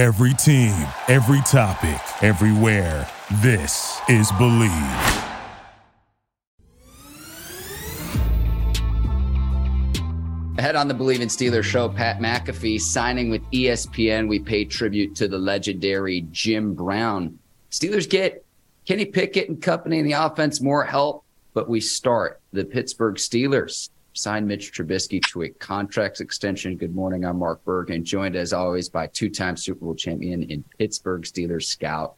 Every 0.00 0.32
team, 0.32 0.88
every 1.08 1.42
topic, 1.42 2.00
everywhere. 2.22 3.06
This 3.42 4.00
is 4.08 4.32
Bleav. 4.32 4.70
Ahead 10.56 10.74
on 10.74 10.88
the 10.88 10.94
Bleav 10.94 11.20
in 11.20 11.28
Steelers 11.28 11.64
show, 11.64 11.90
Pat 11.90 12.18
McAfee 12.18 12.80
signing 12.80 13.28
with 13.28 13.42
ESPN. 13.50 14.26
We 14.26 14.38
pay 14.38 14.64
tribute 14.64 15.14
to 15.16 15.28
the 15.28 15.36
legendary 15.36 16.26
Jim 16.32 16.72
Brown. 16.72 17.38
Steelers 17.70 18.08
get 18.08 18.42
Kenny 18.86 19.04
Pickett 19.04 19.50
and 19.50 19.60
company 19.60 19.98
in 19.98 20.06
the 20.06 20.12
offense 20.12 20.62
more 20.62 20.82
help, 20.82 21.24
but 21.52 21.68
we 21.68 21.78
start 21.78 22.40
the 22.54 22.64
Pittsburgh 22.64 23.16
Steelers. 23.16 23.90
Signed 24.12 24.48
Mitch 24.48 24.72
Trubisky 24.72 25.22
to 25.28 25.42
a 25.42 25.48
contract 25.48 26.20
extension. 26.20 26.76
Good 26.76 26.94
morning. 26.94 27.24
I'm 27.24 27.38
Mark 27.38 27.64
Bergin 27.64 28.02
joined 28.02 28.34
as 28.34 28.52
always 28.52 28.88
by 28.88 29.06
two 29.06 29.30
time 29.30 29.56
Super 29.56 29.84
Bowl 29.84 29.94
champion 29.94 30.42
in 30.44 30.64
Pittsburgh 30.78 31.22
Steelers 31.22 31.64
scout, 31.64 32.16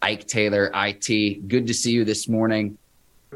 Ike 0.00 0.26
Taylor, 0.26 0.70
IT. 0.74 1.48
Good 1.48 1.66
to 1.66 1.74
see 1.74 1.92
you 1.92 2.04
this 2.06 2.26
morning. 2.26 2.78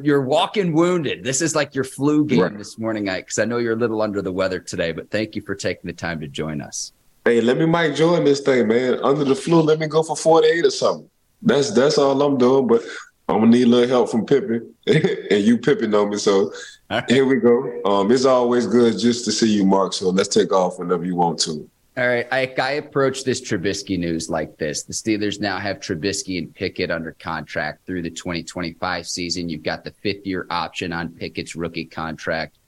You're 0.03 0.23
walking 0.23 0.73
wounded. 0.73 1.23
This 1.23 1.43
is 1.43 1.55
like 1.55 1.75
your 1.75 1.85
flu 1.85 2.25
game 2.25 2.41
right. 2.41 2.59
this 2.59 2.79
morning, 2.79 3.09
Ike, 3.09 3.27
because 3.27 3.39
I 3.39 3.45
know 3.45 3.59
you're 3.59 3.75
a 3.75 3.77
little 3.77 4.01
under 4.01 4.23
the 4.23 4.33
weather 4.33 4.61
today, 4.61 4.91
but 4.91 5.11
thank 5.11 5.37
you 5.37 5.43
for 5.43 5.55
taking 5.55 5.87
the 5.87 5.93
time 5.93 6.21
to 6.21 6.27
join 6.27 6.61
us. 6.63 6.93
Hey, 7.25 7.41
let 7.41 7.59
me 7.59 7.67
Mike 7.67 7.95
join 7.95 8.25
this 8.25 8.41
thing, 8.41 8.69
man. 8.69 8.99
Under 9.03 9.25
the 9.25 9.35
flu, 9.35 9.61
let 9.61 9.79
me 9.79 9.87
go 9.87 10.03
for 10.03 10.17
48 10.17 10.67
or 10.67 10.71
something. 10.71 11.11
That's 11.43 11.71
that's 11.73 11.99
all 11.99 12.21
I'm 12.23 12.39
doing, 12.39 12.67
but 12.67 12.83
I'm 13.29 13.41
gonna 13.41 13.51
need 13.51 13.67
a 13.67 13.71
little 13.71 13.89
help 13.89 14.11
from 14.11 14.27
Pippen, 14.27 14.75
and 14.87 15.45
you 15.45 15.59
Pippen 15.59 15.91
know 15.91 16.07
me. 16.07 16.17
So 16.17 16.53
right. 16.91 17.11
here 17.11 17.25
we 17.25 17.37
go. 17.37 17.83
Um, 17.85 18.11
it's 18.11 18.25
always 18.25 18.67
good 18.67 18.99
just 18.99 19.25
to 19.25 19.33
see 19.33 19.53
you, 19.53 19.65
Mark. 19.65 19.93
So 19.93 20.11
let's 20.11 20.29
take 20.29 20.53
off 20.53 20.79
whenever 20.79 21.05
you 21.05 21.17
want 21.17 21.39
to. 21.41 21.69
All 21.97 22.09
right. 22.09 22.27
I, 22.33 22.53
I 22.61 22.71
approach 22.73 23.23
this 23.23 23.41
Trubisky 23.41 23.97
news 23.97 24.29
like 24.29 24.57
this. 24.59 24.83
The 24.83 24.93
Steelers 24.93 25.41
now 25.41 25.59
have 25.59 25.79
Trubisky 25.79 26.39
and 26.39 26.53
Pickett 26.53 26.91
under 26.91 27.13
contract 27.13 27.87
through 27.87 28.03
the 28.03 28.11
2025 28.11 29.07
season. 29.07 29.49
You've 29.49 29.63
got 29.63 29.85
the 29.85 29.93
fifth 30.03 30.27
year 30.27 30.47
option 30.51 30.93
on 30.93 31.11
Pickett's 31.11 31.55
rookie 31.55 31.85
contract 31.85 32.59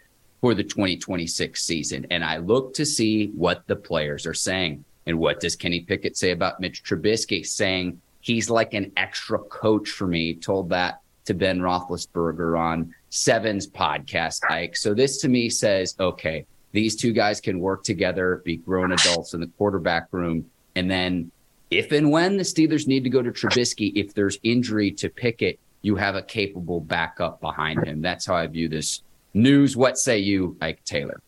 for 0.41 0.55
the 0.55 0.62
2026 0.62 1.61
season. 1.61 2.06
And 2.12 2.25
I 2.25 2.37
look 2.37 2.75
to 2.75 2.87
see 2.87 3.28
what 3.28 3.67
the 3.67 3.75
players 3.75 4.27
are 4.27 4.34
saying. 4.34 4.84
And 5.06 5.19
what 5.19 5.41
does 5.41 5.56
Kenny 5.56 5.81
Pickett 5.81 6.17
say 6.17 6.31
about 6.31 6.61
Mitch 6.61 6.84
Trubisky? 6.84 7.44
Saying 7.44 8.00
he's 8.20 8.48
like 8.48 8.75
an 8.75 8.92
extra 8.97 9.41
coach 9.41 9.89
for 9.91 10.06
me. 10.06 10.34
Told 10.34 10.69
that 10.70 11.00
to 11.27 11.34
Ben 11.34 11.60
Roethlisberger 11.60 12.58
on 12.58 12.94
Seven's 13.10 13.66
podcast, 13.66 14.41
Ike. 14.50 14.77
So 14.77 14.94
this 14.94 15.20
to 15.22 15.28
me 15.28 15.50
says, 15.50 15.94
okay, 16.00 16.46
these 16.72 16.96
two 16.96 17.12
guys 17.12 17.41
can 17.41 17.60
work 17.60 17.84
together, 17.84 18.42
be 18.44 18.56
grown 18.56 18.92
adults 18.92 19.34
in 19.34 19.41
the 19.41 19.47
quarterback 19.58 20.08
room. 20.12 20.50
And 20.74 20.91
then 20.91 21.30
if 21.70 21.92
and 21.92 22.10
when 22.10 22.36
the 22.36 22.42
Steelers 22.42 22.86
need 22.86 23.04
to 23.04 23.10
go 23.10 23.22
to 23.22 23.30
Trubisky, 23.30 23.92
if 23.94 24.14
there's 24.14 24.38
injury 24.42 24.91
to 24.92 25.08
Pickett, 25.08 25.58
you 25.82 25.97
have 25.97 26.14
a 26.14 26.22
capable 26.22 26.80
backup 26.80 27.41
behind 27.41 27.84
him. 27.86 28.02
That's 28.02 28.27
how 28.27 28.34
I 28.34 28.47
view 28.47 28.69
this 28.69 29.02
news. 29.34 29.77
What 29.77 29.98
say 29.98 30.19
you, 30.19 30.56
Ike 30.60 30.84
Taylor? 30.84 31.20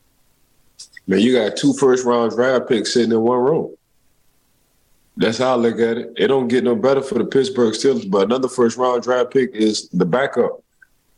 Man, 1.07 1.21
you 1.21 1.33
got 1.33 1.57
two 1.57 1.73
first 1.73 2.05
round 2.05 2.33
draft 2.33 2.69
picks 2.69 2.93
sitting 2.93 3.13
in 3.13 3.21
one 3.21 3.39
room. 3.39 3.75
That's 5.19 5.39
how 5.39 5.55
I 5.55 5.57
look 5.57 5.81
at 5.81 5.99
it. 5.99 6.13
It 6.17 6.29
don't 6.29 6.47
get 6.47 6.63
no 6.63 6.77
better 6.77 7.03
for 7.03 7.15
the 7.19 7.25
Pittsburgh 7.25 7.75
Steelers, 7.75 8.09
but 8.09 8.23
another 8.23 8.49
first 8.49 8.77
round 8.77 9.03
draft 9.03 9.33
pick 9.33 9.51
is 9.53 9.89
the 9.89 10.07
backup. 10.07 10.63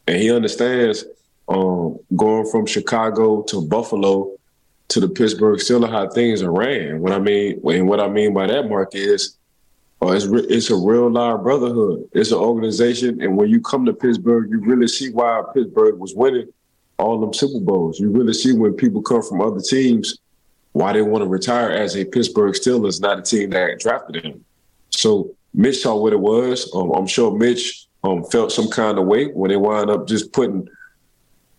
And 0.06 0.16
he 0.16 0.32
understands 0.32 1.04
um, 1.48 1.98
going 2.16 2.46
from 2.50 2.64
Chicago 2.64 3.42
to 3.42 3.60
Buffalo 3.60 4.32
to 4.88 5.00
the 5.00 5.08
Pittsburgh 5.08 5.58
Steelers, 5.58 5.90
how 5.90 6.08
things 6.08 6.42
are 6.42 6.50
ran. 6.50 7.00
What 7.02 7.12
I 7.12 7.18
mean, 7.18 7.60
and 7.62 7.86
what 7.86 8.00
I 8.00 8.08
mean 8.08 8.32
by 8.32 8.46
that, 8.46 8.70
Mark, 8.70 8.94
is 8.94 9.36
uh, 10.00 10.12
it's, 10.12 10.24
re- 10.24 10.46
it's 10.48 10.70
a 10.70 10.76
real 10.76 11.10
live 11.10 11.42
brotherhood. 11.42 12.08
It's 12.12 12.32
an 12.32 12.38
organization, 12.38 13.20
and 13.20 13.36
when 13.36 13.50
you 13.50 13.60
come 13.60 13.84
to 13.84 13.92
Pittsburgh, 13.92 14.50
you 14.50 14.60
really 14.60 14.88
see 14.88 15.10
why 15.10 15.42
Pittsburgh 15.52 15.98
was 15.98 16.14
winning 16.14 16.50
all 16.98 17.20
them 17.20 17.34
Super 17.34 17.60
Bowls. 17.60 18.00
You 18.00 18.08
really 18.08 18.32
see 18.32 18.54
when 18.54 18.72
people 18.72 19.02
come 19.02 19.22
from 19.22 19.42
other 19.42 19.60
teams 19.60 20.19
why 20.72 20.92
they 20.92 21.03
want 21.03 21.22
to 21.22 21.28
retire 21.28 21.70
as 21.70 21.97
a 21.97 22.04
Pittsburgh 22.04 22.54
Steelers, 22.54 23.00
not 23.00 23.19
a 23.19 23.22
team 23.22 23.50
that 23.50 23.81
drafted 23.81 24.25
him. 24.25 24.44
So 24.91 25.34
Mitch 25.53 25.82
saw 25.82 25.97
what 25.97 26.12
it 26.12 26.20
was. 26.20 26.70
Um, 26.75 26.92
I'm 26.92 27.06
sure 27.06 27.36
Mitch 27.36 27.86
um, 28.04 28.25
felt 28.25 28.53
some 28.53 28.69
kind 28.69 28.98
of 28.98 29.06
weight 29.06 29.34
when 29.34 29.50
they 29.50 29.56
wound 29.56 29.91
up 29.91 30.06
just 30.06 30.32
putting 30.32 30.69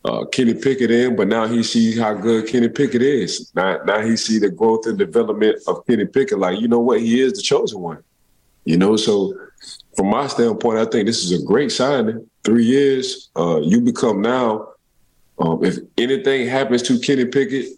uh, 0.06 0.26
Kenny 0.26 0.54
Pickett 0.54 0.92
in, 0.92 1.16
but 1.16 1.28
now 1.28 1.46
he 1.46 1.62
sees 1.62 2.00
how 2.00 2.14
good 2.14 2.48
Kenny 2.48 2.70
Pickett 2.70 3.02
is. 3.02 3.52
Now, 3.54 3.80
now 3.86 4.02
he 4.02 4.16
see 4.18 4.40
the 4.40 4.50
growth 4.50 4.88
and 4.88 4.98
development 4.98 5.58
of 5.68 5.86
Kenny 5.86 6.06
Pickett. 6.06 6.40
Like, 6.40 6.60
you 6.60 6.68
know 6.68 6.80
what? 6.80 7.02
He 7.02 7.22
is 7.22 7.34
the 7.34 7.42
chosen 7.42 7.82
one. 7.82 8.04
You 8.66 8.78
know, 8.78 8.96
so 8.96 9.34
from 9.96 10.08
my 10.08 10.28
standpoint, 10.28 10.80
I 10.80 10.86
think 10.86 11.06
this 11.06 11.24
is 11.24 11.32
a 11.32 11.46
great 11.46 11.72
signing. 11.72 12.28
Three 12.44 12.66
years, 12.66 13.30
uh, 13.36 13.60
you 13.62 13.82
become 13.82 14.22
now. 14.22 14.70
Um, 15.38 15.64
if 15.64 15.78
anything 15.98 16.48
happens 16.48 16.84
to 16.84 17.00
Kenny 17.00 17.26
Pickett, 17.26 17.70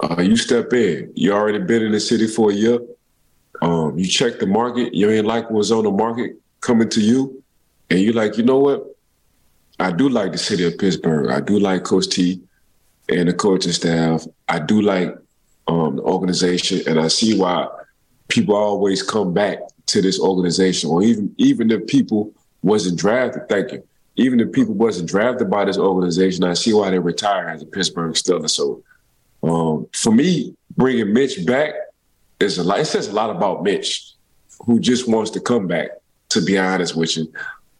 uh, 0.00 0.20
you 0.20 0.36
step 0.36 0.72
in. 0.72 1.12
You 1.14 1.32
already 1.32 1.58
been 1.58 1.82
in 1.82 1.92
the 1.92 2.00
city 2.00 2.26
for 2.26 2.50
a 2.50 2.54
year. 2.54 2.78
Um, 3.62 3.98
you 3.98 4.06
check 4.06 4.38
the 4.38 4.46
market. 4.46 4.94
You 4.94 5.10
ain't 5.10 5.26
like 5.26 5.50
what's 5.50 5.70
on 5.70 5.84
the 5.84 5.90
market 5.90 6.36
coming 6.60 6.88
to 6.90 7.00
you, 7.00 7.42
and 7.90 8.00
you're 8.00 8.14
like, 8.14 8.36
you 8.36 8.44
know 8.44 8.58
what? 8.58 8.96
I 9.78 9.92
do 9.92 10.08
like 10.08 10.32
the 10.32 10.38
city 10.38 10.64
of 10.64 10.78
Pittsburgh. 10.78 11.30
I 11.30 11.40
do 11.40 11.58
like 11.58 11.84
Coach 11.84 12.08
T 12.08 12.40
and 13.08 13.28
the 13.28 13.32
coaching 13.32 13.72
staff. 13.72 14.24
I 14.48 14.58
do 14.58 14.80
like 14.82 15.16
um, 15.66 15.96
the 15.96 16.02
organization, 16.02 16.82
and 16.86 16.98
I 17.00 17.08
see 17.08 17.38
why 17.38 17.68
people 18.28 18.54
always 18.54 19.02
come 19.02 19.32
back 19.32 19.58
to 19.86 20.02
this 20.02 20.20
organization. 20.20 20.90
Or 20.90 21.02
even 21.02 21.34
even 21.38 21.70
if 21.70 21.86
people 21.86 22.32
wasn't 22.62 22.98
drafted, 22.98 23.48
thank 23.48 23.72
you. 23.72 23.86
Even 24.16 24.38
if 24.40 24.52
people 24.52 24.74
wasn't 24.74 25.08
drafted 25.08 25.50
by 25.50 25.64
this 25.64 25.78
organization, 25.78 26.44
I 26.44 26.54
see 26.54 26.72
why 26.72 26.90
they 26.90 26.98
retire 26.98 27.48
as 27.48 27.62
a 27.62 27.66
Pittsburgh 27.66 28.12
Steelers. 28.14 28.50
So 28.50 28.82
um, 29.44 29.86
for 29.92 30.12
me, 30.12 30.54
bringing 30.76 31.12
Mitch 31.12 31.44
back 31.46 31.74
is 32.40 32.58
a 32.58 32.64
lot. 32.64 32.80
It 32.80 32.86
says 32.86 33.08
a 33.08 33.12
lot 33.12 33.30
about 33.30 33.62
Mitch, 33.62 34.12
who 34.66 34.80
just 34.80 35.08
wants 35.08 35.30
to 35.32 35.40
come 35.40 35.66
back. 35.66 35.90
To 36.30 36.40
be 36.40 36.58
honest 36.58 36.96
with 36.96 37.16
you, 37.16 37.32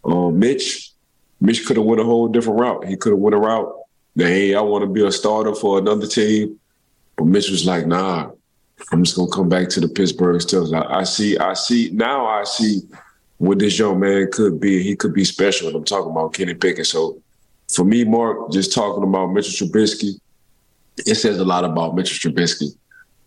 um, 0.04 0.38
Mitch 0.38 0.92
Mitch 1.40 1.66
could 1.66 1.76
have 1.76 1.86
went 1.86 2.00
a 2.00 2.04
whole 2.04 2.28
different 2.28 2.60
route. 2.60 2.86
He 2.86 2.96
could 2.96 3.12
have 3.12 3.18
went 3.18 3.34
a 3.34 3.38
route 3.38 3.74
that, 4.16 4.28
hey, 4.28 4.54
I 4.54 4.60
want 4.60 4.82
to 4.82 4.88
be 4.88 5.04
a 5.04 5.10
starter 5.10 5.54
for 5.54 5.78
another 5.78 6.06
team. 6.06 6.58
But 7.16 7.26
Mitch 7.26 7.50
was 7.50 7.66
like, 7.66 7.86
nah, 7.86 8.30
I'm 8.92 9.04
just 9.04 9.16
gonna 9.16 9.30
come 9.30 9.48
back 9.48 9.68
to 9.70 9.80
the 9.80 9.88
Pittsburgh 9.88 10.40
Steelers. 10.40 10.72
I, 10.72 11.00
I 11.00 11.04
see, 11.04 11.36
I 11.36 11.54
see 11.54 11.90
now 11.92 12.26
I 12.26 12.44
see 12.44 12.82
what 13.38 13.58
this 13.58 13.78
young 13.78 14.00
man 14.00 14.28
could 14.32 14.60
be. 14.60 14.82
He 14.82 14.94
could 14.96 15.12
be 15.12 15.24
special. 15.24 15.68
And 15.68 15.76
I'm 15.76 15.84
talking 15.84 16.10
about 16.10 16.32
Kenny 16.32 16.54
Pickett. 16.54 16.86
So 16.86 17.20
for 17.72 17.84
me, 17.84 18.04
Mark, 18.04 18.52
just 18.52 18.72
talking 18.72 19.02
about 19.02 19.32
Mitchell 19.32 19.68
Trubisky, 19.68 20.18
it 20.98 21.16
says 21.16 21.38
a 21.38 21.44
lot 21.44 21.64
about 21.64 21.94
Mitchell 21.94 22.30
Trubisky 22.30 22.76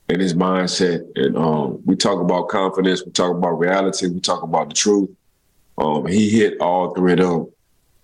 and 0.10 0.22
his 0.22 0.34
mindset. 0.34 1.06
And 1.16 1.38
um, 1.38 1.82
we 1.86 1.96
talk 1.96 2.22
about 2.22 2.50
confidence, 2.50 3.04
we 3.06 3.12
talk 3.12 3.36
about 3.36 3.60
reality, 3.60 4.08
we 4.08 4.20
talk 4.20 4.44
about 4.44 4.70
the 4.70 4.76
truth. 4.76 5.10
Um, 5.78 6.06
he 6.08 6.30
hit 6.30 6.60
all 6.60 6.94
three 6.96 7.14
of 7.14 7.20
them 7.20 7.48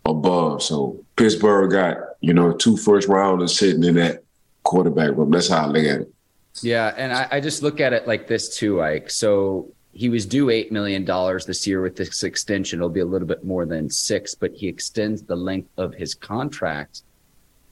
above. 0.05 0.61
So 0.61 1.03
Pittsburgh 1.15 1.71
got, 1.71 1.97
you 2.21 2.33
know, 2.33 2.51
two 2.51 2.77
first 2.77 3.07
rounders 3.07 3.57
sitting 3.57 3.83
in 3.83 3.95
that 3.95 4.23
quarterback 4.63 5.11
room. 5.11 5.31
That's 5.31 5.47
how 5.47 5.63
I 5.63 5.67
look 5.67 5.85
at 5.85 6.01
it. 6.01 6.13
Yeah. 6.61 6.93
And 6.95 7.13
I, 7.13 7.27
I 7.31 7.39
just 7.39 7.63
look 7.63 7.79
at 7.79 7.93
it 7.93 8.07
like 8.07 8.27
this 8.27 8.55
too, 8.55 8.81
Ike. 8.81 9.09
So 9.09 9.71
he 9.93 10.09
was 10.09 10.25
due 10.25 10.47
$8 10.47 10.71
million 10.71 11.05
this 11.47 11.65
year 11.65 11.81
with 11.81 11.95
this 11.95 12.23
extension. 12.23 12.79
It'll 12.79 12.89
be 12.89 12.99
a 12.99 13.05
little 13.05 13.27
bit 13.27 13.43
more 13.43 13.65
than 13.65 13.89
six, 13.89 14.35
but 14.35 14.53
he 14.53 14.67
extends 14.67 15.23
the 15.23 15.35
length 15.35 15.69
of 15.77 15.93
his 15.93 16.13
contract. 16.13 17.03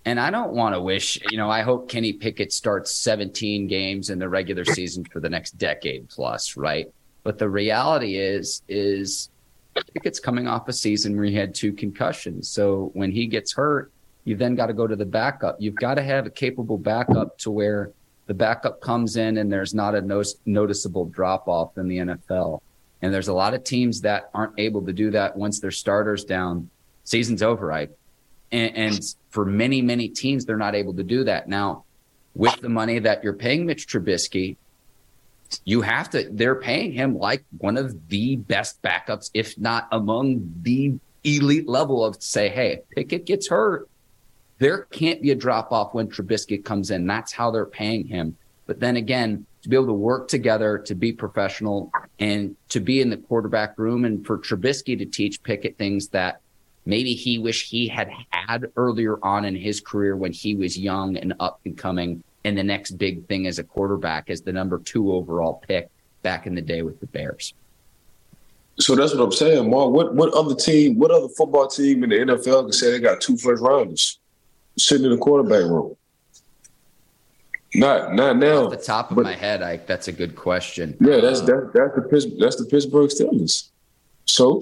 And 0.06 0.19
I 0.19 0.31
don't 0.31 0.53
want 0.53 0.73
to 0.73 0.81
wish, 0.81 1.19
you 1.29 1.38
know, 1.38 1.50
I 1.50 1.62
hope 1.62 1.89
Kenny 1.89 2.13
Pickett 2.13 2.51
starts 2.51 2.91
17 2.91 3.67
games 3.67 4.09
in 4.09 4.17
the 4.17 4.28
regular 4.28 4.66
season 4.66 5.06
for 5.06 5.19
the 5.19 5.29
next 5.29 5.57
decade 5.57 6.09
plus, 6.09 6.57
right? 6.57 6.91
But 7.23 7.38
the 7.38 7.50
reality 7.50 8.18
is, 8.18 8.63
is 8.68 9.30
Pickett's 9.94 10.19
coming 10.19 10.48
off 10.48 10.68
a 10.68 10.74
season 10.74 11.15
where 11.15 11.25
he 11.25 11.36
had 11.36 11.53
two 11.53 11.71
concussions. 11.71 12.50
So 12.50 12.89
when 12.94 13.12
he 13.12 13.27
gets 13.27 13.53
hurt, 13.53 13.92
you've 14.24 14.39
then 14.39 14.56
got 14.56 14.68
to 14.68 14.74
go 14.74 14.88
to 14.88 14.95
the 14.95 15.06
backup. 15.06 15.57
You've 15.59 15.75
got 15.75 15.95
to 15.95 16.04
have 16.04 16.25
a 16.25 16.31
capable 16.31 16.80
backup 16.80 17.38
to 17.39 17.51
where 17.51 17.92
the 18.25 18.33
backup 18.33 18.81
comes 18.81 19.18
in 19.18 19.38
and 19.38 19.51
there's 19.51 19.74
not 19.74 19.94
a 19.94 20.01
no- 20.01 20.24
noticeable 20.45 21.06
drop 21.06 21.47
off 21.47 21.77
in 21.77 21.88
the 21.88 21.97
NFL. 21.97 22.62
And 23.04 23.13
there's 23.13 23.27
a 23.27 23.33
lot 23.33 23.54
of 23.54 23.63
teams 23.63 24.01
that 24.01 24.30
aren't 24.33 24.59
able 24.59 24.83
to 24.86 24.94
do 24.94 25.12
that 25.12 25.36
once 25.36 25.59
their 25.59 25.71
starters 25.71 26.24
down. 26.24 26.69
Season's 27.04 27.44
over, 27.44 27.65
right? 27.65 27.89
And, 28.51 28.75
and 28.75 29.15
for 29.30 29.45
many, 29.45 29.81
many 29.81 30.09
teams, 30.09 30.45
they're 30.45 30.57
not 30.57 30.75
able 30.75 30.94
to 30.95 31.03
do 31.03 31.24
that. 31.24 31.48
Now, 31.48 31.86
with 32.36 32.59
the 32.62 32.69
money 32.69 33.00
that 33.00 33.24
you're 33.24 33.33
paying 33.33 33.65
Mitch 33.65 33.88
Trubisky, 33.88 34.57
you 35.65 35.81
have 35.81 36.09
to, 36.12 36.30
they're 36.31 36.56
paying 36.56 36.94
him 36.94 37.18
like 37.18 37.44
one 37.57 37.77
of 37.77 38.07
the 38.09 38.38
best 38.38 38.81
backups, 38.81 39.30
if 39.33 39.57
not 39.57 39.88
among 39.92 40.53
the 40.62 40.98
elite 41.24 41.68
level 41.68 42.03
of 42.06 42.21
say, 42.21 42.50
hey, 42.50 42.81
Pickett 42.95 43.25
gets 43.25 43.50
hurt. 43.50 43.88
There 44.59 44.83
can't 44.92 45.21
be 45.21 45.31
a 45.31 45.36
drop 45.36 45.71
off 45.71 45.94
when 45.94 46.07
Trubisky 46.07 46.63
comes 46.63 46.92
in. 46.92 47.07
That's 47.07 47.31
how 47.31 47.51
they're 47.51 47.65
paying 47.65 48.06
him. 48.07 48.38
But 48.68 48.80
then 48.80 48.95
again, 48.95 49.45
to 49.63 49.69
be 49.69 49.75
able 49.75 49.88
to 49.88 49.94
work 49.94 50.27
together, 50.27 50.77
to 50.80 50.95
be 50.95 51.12
professional, 51.12 51.92
and 52.19 52.56
to 52.69 52.80
be 52.80 53.01
in 53.01 53.09
the 53.09 53.18
quarterback 53.18 53.77
room, 53.77 54.06
and 54.06 54.25
for 54.25 54.38
Trubisky 54.38 54.97
to 54.97 55.06
teach 55.06 55.42
Pickett 55.44 55.77
things 55.77 56.09
that 56.09 56.41
maybe 56.86 57.13
he 57.13 57.39
wish 57.39 57.69
he 57.69 57.88
had 57.88 58.10
had 58.30 58.72
earlier 58.75 59.24
on 59.24 59.45
in 59.45 59.56
his 59.56 59.81
career 59.81 60.16
when 60.16 60.31
he 60.31 60.56
was 60.56 60.78
young 60.78 61.18
and 61.18 61.33
up 61.39 61.60
and 61.66 61.78
coming. 61.78 62.24
And 62.44 62.57
the 62.57 62.63
next 62.63 62.92
big 62.92 63.28
thing 63.28 63.45
as 63.48 63.60
a 63.60 63.63
quarterback 63.63 64.30
is 64.30 64.42
the 64.42 64.51
number 64.51 64.80
two 64.80 65.13
overall 65.13 65.63
pick 65.68 65.89
back 66.24 66.48
in 66.48 66.56
the 66.56 66.62
day 66.62 66.81
with 66.81 67.00
the 67.00 67.06
Bears. 67.07 67.54
So 68.80 68.95
that's 68.95 69.13
what 69.13 69.24
I'm 69.24 69.31
saying, 69.31 69.69
Mark. 69.69 69.92
What 69.92 70.16
what 70.16 70.33
other 70.33 70.56
team, 70.56 70.98
what 70.98 71.12
other 71.12 71.28
football 71.30 71.68
team 71.68 72.04
in 72.04 72.10
the 72.10 72.16
NFL 72.18 72.63
can 72.63 72.72
say 72.72 72.92
they 72.92 73.00
got 73.00 73.22
two 73.22 73.38
first 73.38 73.62
rounders 73.62 74.19
sitting 74.78 75.06
in 75.06 75.12
the 75.12 75.18
quarterback 75.18 75.69
room? 75.69 75.95
Not 77.75 78.13
not 78.16 78.38
now. 78.38 78.66
Off 78.66 78.72
the 78.72 78.78
top 78.78 79.12
of 79.12 79.18
but, 79.18 79.24
my 79.24 79.36
head, 79.36 79.62
I, 79.62 79.78
that's 79.78 80.07
a 80.07 80.12
good 80.12 80.36
question. 80.36 80.98
Yeah, 81.00 81.18
that's 81.18 81.42
um, 81.42 81.45
that, 81.48 81.72
that's 81.74 82.25
the 82.25 82.38
that's 82.39 82.56
the 82.56 82.66
Pittsburgh 82.66 83.10
Steelers. 83.10 83.69
So 84.25 84.62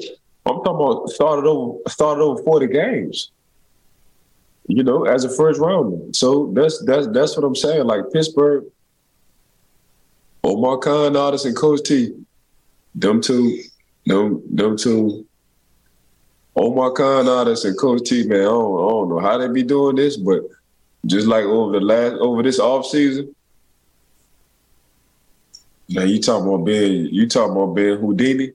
I'm 0.50 0.63
talking 0.63 0.86
about 0.86 1.10
started 1.10 1.48
over 1.48 1.78
started 1.88 2.22
over 2.22 2.42
40 2.42 2.68
games. 2.68 3.31
You 4.68 4.84
know, 4.84 5.06
as 5.06 5.24
a 5.24 5.36
first 5.36 5.60
rounder. 5.60 5.98
So 6.13 6.51
that's 6.54 6.84
that's 6.86 7.07
that's 7.07 7.36
what 7.36 7.46
I'm 7.46 7.56
saying. 7.56 7.86
Like 7.86 8.12
Pittsburgh, 8.12 8.66
Omar 10.44 10.78
Khan, 10.78 11.16
Artis, 11.16 11.46
and 11.46 11.56
Coach 11.56 11.84
T, 11.84 12.13
them 12.96 13.22
two, 13.22 13.63
them 14.06 14.42
them 14.50 14.78
two. 14.78 15.25
Omar 16.56 16.92
Khan, 16.92 17.28
Artis, 17.28 17.66
and 17.66 17.78
Coach 17.78 18.10
T, 18.10 18.28
man, 18.28 18.42
I 18.42 18.44
don't, 18.44 18.86
I 18.86 18.90
don't 18.90 19.10
know 19.10 19.19
how 19.19 19.38
they 19.38 19.48
be 19.48 19.63
doing 19.63 19.95
this, 19.95 20.18
but 20.18 20.42
just 21.06 21.28
like 21.28 21.45
over 21.45 21.80
the 21.80 21.86
last 21.86 22.13
over 22.16 22.44
this 22.44 22.60
off 22.60 22.86
season. 22.86 23.36
Now 25.88 26.04
you 26.04 26.22
talking 26.22 26.48
about 26.48 26.66
being 26.66 27.07
you 27.12 27.28
talking 27.28 27.56
about 27.56 27.74
being 27.74 27.98
Houdini. 27.98 28.52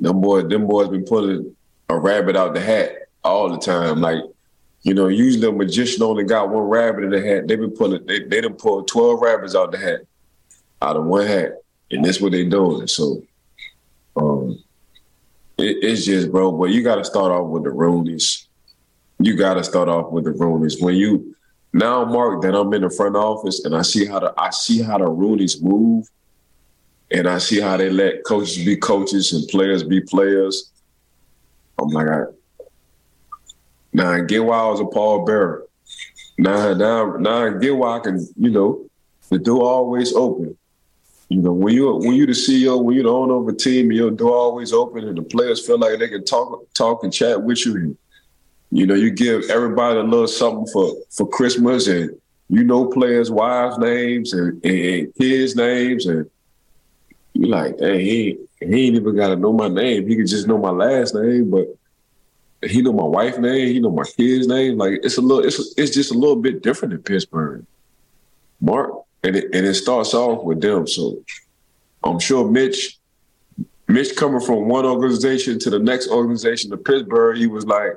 Them 0.00 0.20
boys, 0.20 0.48
them 0.48 0.66
boys 0.66 0.88
been 0.88 1.04
pulling 1.04 1.54
a 1.88 1.98
rabbit 1.98 2.36
out 2.36 2.54
the 2.54 2.60
hat 2.60 2.92
all 3.22 3.48
the 3.48 3.58
time. 3.58 4.00
Like, 4.00 4.22
you 4.82 4.94
know, 4.94 5.08
usually 5.08 5.48
a 5.48 5.52
magician 5.52 6.02
only 6.02 6.24
got 6.24 6.50
one 6.50 6.64
rabbit 6.64 7.04
in 7.04 7.10
the 7.10 7.20
hat. 7.20 7.48
They 7.48 7.56
been 7.56 7.70
pulling, 7.70 8.04
they 8.06 8.24
they 8.24 8.40
done 8.40 8.54
pulled 8.54 8.88
twelve 8.88 9.20
rabbits 9.20 9.54
out 9.54 9.72
the 9.72 9.78
hat, 9.78 10.00
out 10.82 10.96
of 10.96 11.04
one 11.04 11.26
hat, 11.26 11.62
and 11.90 12.04
that's 12.04 12.20
what 12.20 12.32
they 12.32 12.44
doing. 12.44 12.86
So, 12.86 13.22
um, 14.16 14.62
it, 15.58 15.78
it's 15.82 16.04
just, 16.04 16.30
bro. 16.30 16.52
But 16.52 16.70
you 16.70 16.82
got 16.82 16.96
to 16.96 17.04
start 17.04 17.32
off 17.32 17.48
with 17.48 17.64
the 17.64 17.70
Rooneys. 17.70 18.46
You 19.18 19.36
got 19.36 19.54
to 19.54 19.64
start 19.64 19.88
off 19.88 20.12
with 20.12 20.24
the 20.24 20.32
Rooneys. 20.32 20.82
When 20.82 20.96
you 20.96 21.34
now, 21.72 22.04
Mark, 22.04 22.42
that 22.42 22.54
I'm 22.54 22.72
in 22.74 22.82
the 22.82 22.90
front 22.90 23.16
office 23.16 23.64
and 23.64 23.74
I 23.74 23.82
see 23.82 24.06
how 24.06 24.20
the 24.20 24.34
I 24.36 24.50
see 24.50 24.82
how 24.82 24.98
the 24.98 25.06
Rooneys 25.06 25.62
move 25.62 26.10
and 27.10 27.28
I 27.28 27.38
see 27.38 27.60
how 27.60 27.76
they 27.76 27.90
let 27.90 28.24
coaches 28.24 28.64
be 28.64 28.76
coaches 28.76 29.32
and 29.32 29.46
players 29.48 29.82
be 29.82 30.00
players. 30.00 30.70
I'm 31.78 31.88
like, 31.88 32.08
I, 32.08 32.22
now 33.92 34.20
get 34.22 34.44
why 34.44 34.58
I 34.58 34.68
was 34.68 34.80
a 34.80 34.86
Paul 34.86 35.24
Bearer. 35.24 35.66
Now, 36.38 36.74
now, 36.74 37.16
now 37.16 37.48
get 37.50 37.76
why 37.76 37.98
I 37.98 38.00
can, 38.00 38.26
you 38.36 38.50
know, 38.50 38.88
the 39.30 39.38
door 39.38 39.62
always 39.62 40.12
open. 40.14 40.56
You 41.28 41.40
know, 41.40 41.52
when 41.52 41.74
you 41.74 41.94
when 41.94 42.12
you 42.12 42.26
the 42.26 42.32
CEO, 42.32 42.82
when 42.82 42.96
you 42.96 43.02
the 43.02 43.08
owner 43.08 43.34
of 43.34 43.48
a 43.48 43.52
team, 43.52 43.90
your 43.90 44.10
door 44.10 44.36
always 44.36 44.72
open, 44.72 45.08
and 45.08 45.16
the 45.16 45.22
players 45.22 45.66
feel 45.66 45.78
like 45.78 45.98
they 45.98 46.08
can 46.08 46.24
talk 46.24 46.62
talk 46.74 47.02
and 47.02 47.12
chat 47.12 47.42
with 47.42 47.64
you. 47.64 47.74
And, 47.76 47.96
you 48.70 48.86
know, 48.86 48.94
you 48.94 49.10
give 49.10 49.44
everybody 49.48 49.98
a 49.98 50.02
little 50.02 50.28
something 50.28 50.66
for 50.72 50.94
for 51.10 51.26
Christmas, 51.26 51.86
and 51.86 52.10
you 52.50 52.62
know 52.62 52.86
players' 52.86 53.30
wives' 53.30 53.78
names 53.78 54.34
and, 54.34 54.62
and 54.64 55.14
kids' 55.14 55.56
names, 55.56 56.06
and 56.06 56.28
you 57.34 57.46
like, 57.46 57.78
hey, 57.78 58.02
he, 58.02 58.38
he 58.60 58.86
ain't 58.86 58.96
even 58.96 59.14
got 59.14 59.28
to 59.28 59.36
know 59.36 59.52
my 59.52 59.68
name. 59.68 60.08
He 60.08 60.16
could 60.16 60.26
just 60.26 60.46
know 60.46 60.58
my 60.58 60.70
last 60.70 61.14
name, 61.14 61.50
but 61.50 61.66
he 62.68 62.80
know 62.80 62.92
my 62.92 63.04
wife's 63.04 63.38
name. 63.38 63.68
He 63.68 63.80
know 63.80 63.90
my 63.90 64.04
kid's 64.04 64.46
name. 64.46 64.78
Like 64.78 65.00
it's 65.02 65.18
a 65.18 65.20
little, 65.20 65.44
it's 65.44 65.74
it's 65.76 65.94
just 65.94 66.12
a 66.12 66.18
little 66.18 66.36
bit 66.36 66.62
different 66.62 66.94
in 66.94 67.02
Pittsburgh. 67.02 67.66
Mark, 68.60 68.92
and 69.22 69.36
it, 69.36 69.44
and 69.52 69.66
it 69.66 69.74
starts 69.74 70.14
off 70.14 70.44
with 70.44 70.60
them. 70.60 70.86
So 70.86 71.22
I'm 72.02 72.18
sure 72.18 72.48
Mitch, 72.50 72.98
Mitch 73.88 74.16
coming 74.16 74.40
from 74.40 74.68
one 74.68 74.86
organization 74.86 75.58
to 75.60 75.70
the 75.70 75.78
next 75.78 76.08
organization 76.08 76.70
to 76.70 76.76
Pittsburgh, 76.76 77.36
he 77.36 77.46
was 77.46 77.66
like, 77.66 77.92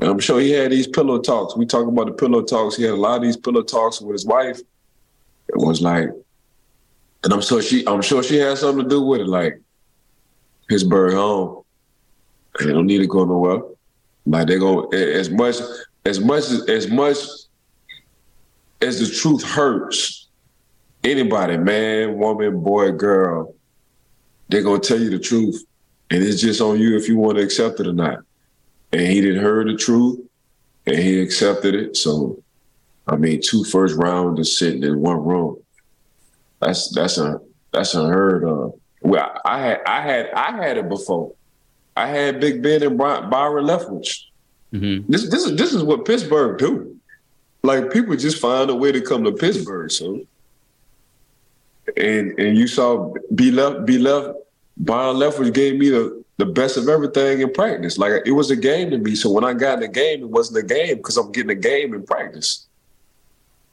and 0.00 0.08
I'm 0.08 0.18
sure 0.18 0.40
he 0.40 0.50
had 0.50 0.72
these 0.72 0.86
pillow 0.86 1.20
talks. 1.20 1.56
We 1.56 1.66
talk 1.66 1.86
about 1.86 2.06
the 2.06 2.12
pillow 2.12 2.42
talks. 2.42 2.76
He 2.76 2.84
had 2.84 2.94
a 2.94 2.96
lot 2.96 3.16
of 3.16 3.22
these 3.22 3.36
pillow 3.36 3.62
talks 3.62 4.00
with 4.00 4.12
his 4.12 4.26
wife. 4.26 4.60
It 5.48 5.56
was 5.56 5.80
like, 5.82 6.10
and 7.28 7.34
I'm 7.34 7.42
sure 7.42 7.60
she 7.60 7.86
I'm 7.86 8.00
sure 8.00 8.22
she 8.22 8.38
has 8.38 8.60
something 8.60 8.84
to 8.84 8.88
do 8.88 9.02
with 9.02 9.20
it, 9.20 9.28
like 9.28 9.60
Pittsburgh 10.66 11.12
home. 11.12 11.62
They 12.58 12.72
don't 12.72 12.86
need 12.86 13.00
to 13.00 13.06
go 13.06 13.26
nowhere. 13.26 13.60
Like 14.24 14.46
they 14.46 14.58
go 14.58 14.84
as 14.88 15.28
much 15.28 15.56
as 16.06 16.20
much 16.20 16.44
as 16.70 16.88
much 16.88 17.18
as 18.80 18.98
the 18.98 19.14
truth 19.14 19.44
hurts, 19.44 20.28
anybody, 21.04 21.58
man, 21.58 22.16
woman, 22.16 22.62
boy, 22.62 22.92
girl, 22.92 23.54
they're 24.48 24.62
gonna 24.62 24.80
tell 24.80 24.98
you 24.98 25.10
the 25.10 25.18
truth. 25.18 25.62
And 26.10 26.24
it's 26.24 26.40
just 26.40 26.62
on 26.62 26.80
you 26.80 26.96
if 26.96 27.08
you 27.08 27.18
want 27.18 27.36
to 27.36 27.44
accept 27.44 27.78
it 27.78 27.86
or 27.86 27.92
not. 27.92 28.20
And 28.90 29.02
he 29.02 29.20
didn't 29.20 29.42
hear 29.42 29.62
the 29.64 29.76
truth 29.76 30.18
and 30.86 30.96
he 30.96 31.20
accepted 31.20 31.74
it. 31.74 31.94
So 31.94 32.42
I 33.06 33.16
mean 33.16 33.42
two 33.44 33.64
first 33.64 33.96
rounders 33.96 34.58
sitting 34.58 34.82
in 34.82 34.98
one 35.00 35.22
room. 35.22 35.62
That's 36.60 36.94
that's 36.94 37.18
a 37.18 37.40
that's 37.72 37.94
unheard 37.94 38.44
of. 38.44 38.74
Well, 39.02 39.40
I 39.44 39.60
had 39.60 39.80
I 39.86 40.00
had 40.00 40.30
I 40.30 40.56
had 40.56 40.76
it 40.78 40.88
before. 40.88 41.32
I 41.96 42.06
had 42.06 42.40
Big 42.40 42.62
Ben 42.62 42.82
and 42.82 42.98
Byron 42.98 43.64
Leftwich. 43.64 44.24
Mm-hmm. 44.72 45.10
This 45.10 45.28
this 45.30 45.44
is 45.44 45.56
this 45.56 45.72
is 45.72 45.82
what 45.82 46.04
Pittsburgh 46.04 46.58
do. 46.58 46.96
Like 47.62 47.92
people 47.92 48.16
just 48.16 48.38
find 48.38 48.70
a 48.70 48.74
way 48.74 48.92
to 48.92 49.00
come 49.00 49.24
to 49.24 49.32
Pittsburgh. 49.32 49.90
So, 49.90 50.26
and 51.96 52.38
and 52.38 52.56
you 52.56 52.66
saw 52.66 53.12
be 53.34 53.50
left 53.50 53.86
be 53.86 53.98
left. 53.98 54.38
Byron 54.76 55.16
Leftwich 55.16 55.52
gave 55.52 55.76
me 55.76 55.90
the 55.90 56.24
the 56.36 56.46
best 56.46 56.76
of 56.76 56.88
everything 56.88 57.40
in 57.40 57.52
practice. 57.52 57.98
Like 57.98 58.22
it 58.24 58.32
was 58.32 58.50
a 58.50 58.56
game 58.56 58.90
to 58.90 58.98
me. 58.98 59.14
So 59.16 59.30
when 59.30 59.44
I 59.44 59.52
got 59.54 59.74
in 59.74 59.80
the 59.80 59.88
game, 59.88 60.22
it 60.22 60.30
wasn't 60.30 60.64
a 60.64 60.66
game 60.74 60.98
because 60.98 61.16
I'm 61.16 61.32
getting 61.32 61.50
a 61.50 61.56
game 61.56 61.94
in 61.94 62.04
practice 62.04 62.66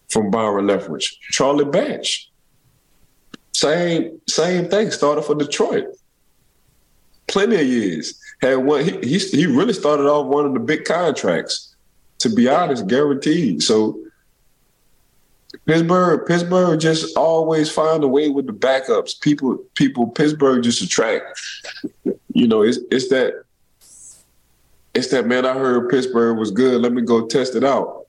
from 0.10 0.32
Byron 0.32 0.66
Leftwich. 0.66 1.14
Charlie 1.32 1.66
Batch. 1.66 2.32
Same 3.56 4.20
same 4.28 4.68
thing. 4.68 4.92
Started 4.92 5.22
for 5.22 5.34
Detroit. 5.34 5.86
Plenty 7.28 7.56
of 7.56 7.66
years. 7.66 8.20
Had 8.42 8.56
one. 8.56 8.84
He, 8.84 8.92
he, 9.00 9.18
he 9.18 9.46
really 9.46 9.72
started 9.72 10.08
off 10.08 10.28
one 10.28 10.46
of 10.46 10.54
the 10.54 10.60
big 10.60 10.84
contracts. 10.84 11.74
To 12.20 12.30
be 12.30 12.50
honest, 12.50 12.86
guaranteed. 12.88 13.64
So 13.64 13.98
Pittsburgh, 15.66 16.28
Pittsburgh 16.28 16.82
just 16.82 17.16
always 17.16 17.72
find 17.72 18.04
a 18.04 18.10
way 18.10 18.28
with 18.28 18.46
the 18.46 18.52
backups. 18.52 19.22
People, 19.22 19.58
people, 19.76 20.08
Pittsburgh 20.08 20.62
just 20.62 20.82
attract. 20.82 21.40
You 22.34 22.48
know, 22.50 22.62
it's 22.62 22.80
it's 22.92 23.08
that 23.08 23.46
it's 24.94 25.12
that 25.12 25.28
man. 25.28 25.46
I 25.46 25.54
heard 25.54 25.90
Pittsburgh 25.90 26.38
was 26.38 26.52
good. 26.52 26.82
Let 26.82 26.92
me 26.92 27.04
go 27.04 27.26
test 27.26 27.56
it 27.56 27.64
out. 27.64 28.08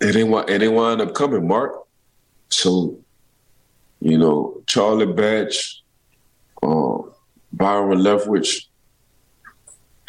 And 0.00 0.14
they 0.14 0.24
want 0.24 0.48
and 0.48 0.62
they 0.62 0.68
wind 0.68 1.02
up 1.02 1.12
coming, 1.12 1.46
Mark. 1.46 1.74
So 2.48 2.98
you 4.00 4.18
know, 4.18 4.62
Charlie 4.66 5.06
Batch, 5.06 5.82
uh, 6.62 6.98
Byron 7.52 7.98
Leftwich. 7.98 8.66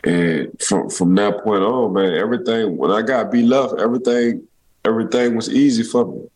And 0.04 0.60
from 0.60 0.90
from 0.90 1.14
that 1.16 1.44
point 1.44 1.62
on, 1.62 1.94
man, 1.94 2.16
everything 2.16 2.76
when 2.78 2.90
I 2.90 3.04
got 3.04 3.32
B 3.32 3.44
left, 3.44 3.80
everything 3.80 4.48
everything 4.84 5.36
was 5.36 5.50
easy 5.50 5.84
for 5.84 6.06
me. 6.06 6.28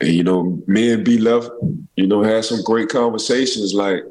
And 0.00 0.10
you 0.10 0.22
know, 0.22 0.62
me 0.66 0.92
and 0.92 1.04
B 1.04 1.18
left, 1.18 1.50
you 1.96 2.06
know, 2.06 2.22
had 2.22 2.44
some 2.44 2.62
great 2.62 2.88
conversations 2.88 3.74
like, 3.74 4.04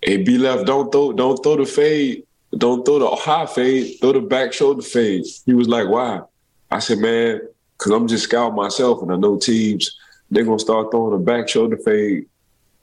hey, 0.00 0.18
B 0.18 0.38
left, 0.38 0.64
don't 0.66 0.90
throw 0.90 1.12
don't 1.12 1.42
throw 1.42 1.56
the 1.56 1.66
fade, 1.66 2.24
don't 2.56 2.84
throw 2.86 2.98
the 2.98 3.10
high 3.10 3.46
fade, 3.46 3.98
throw 4.00 4.12
the 4.12 4.20
back 4.20 4.54
shoulder 4.54 4.82
fade. 4.82 5.26
He 5.44 5.52
was 5.52 5.68
like, 5.68 5.88
why? 5.88 6.20
I 6.70 6.78
said, 6.78 6.98
man, 6.98 7.40
because 7.76 7.92
I'm 7.92 8.08
just 8.08 8.24
scouting 8.24 8.56
myself 8.56 9.02
and 9.02 9.12
I 9.12 9.16
know 9.16 9.38
teams 9.38 9.99
they're 10.30 10.44
gonna 10.44 10.58
start 10.58 10.90
throwing 10.90 11.14
a 11.14 11.18
back 11.18 11.48
shoulder 11.48 11.76
fade 11.76 12.26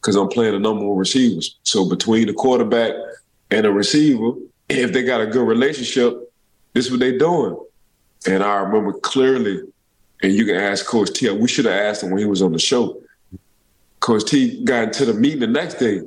because 0.02 0.16
I'm 0.16 0.28
playing 0.28 0.56
a 0.56 0.60
number 0.60 0.86
of 0.86 0.98
receivers. 0.98 1.58
So 1.64 1.88
between 1.88 2.28
the 2.28 2.34
quarterback 2.34 2.94
and 3.52 3.66
the 3.66 3.72
receiver, 3.72 4.34
if 4.70 4.94
they 4.94 5.04
got 5.04 5.22
a 5.22 5.28
good 5.28 5.48
relationship, 5.48 6.32
this 6.74 6.86
is 6.86 6.92
what 6.92 7.00
they're 7.00 7.18
doing. 7.18 7.58
And 8.28 8.44
I 8.44 8.56
remember 8.58 8.94
clearly, 8.94 9.62
and 10.22 10.34
you 10.34 10.46
can 10.46 10.56
ask 10.56 10.86
Coach 10.86 11.14
T. 11.14 11.30
We 11.30 11.48
should 11.48 11.66
have 11.66 11.74
asked 11.74 12.04
him 12.04 12.12
when 12.12 12.20
he 12.20 12.26
was 12.26 12.42
on 12.42 12.52
the 12.52 12.60
show. 12.60 13.02
Coach 14.00 14.26
T 14.26 14.64
got 14.64 14.84
into 14.84 15.06
the 15.06 15.14
meeting 15.14 15.40
the 15.40 15.48
next 15.48 15.76
day. 15.76 16.02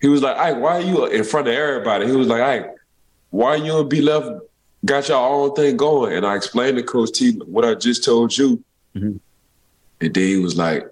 He 0.00 0.08
was 0.08 0.22
like, 0.22 0.36
"Ike, 0.36 0.56
why 0.56 0.78
are 0.78 0.80
you 0.80 1.04
in 1.06 1.24
front 1.24 1.48
of 1.48 1.54
everybody?" 1.54 2.06
He 2.06 2.12
was 2.12 2.28
like, 2.28 2.40
"Ike, 2.40 2.74
why 3.30 3.56
you 3.56 3.78
and 3.78 3.88
B 3.88 4.00
Left 4.00 4.28
got 4.84 5.08
your 5.08 5.18
own 5.18 5.54
thing 5.54 5.76
going?" 5.76 6.14
And 6.14 6.26
I 6.26 6.36
explained 6.36 6.78
to 6.78 6.82
Coach 6.82 7.12
T 7.12 7.32
what 7.44 7.64
I 7.64 7.74
just 7.74 8.04
told 8.04 8.36
you 8.36 8.64
Mm-hmm. 8.96 9.16
And 10.00 10.16
he 10.16 10.36
was 10.36 10.56
like, 10.56 10.88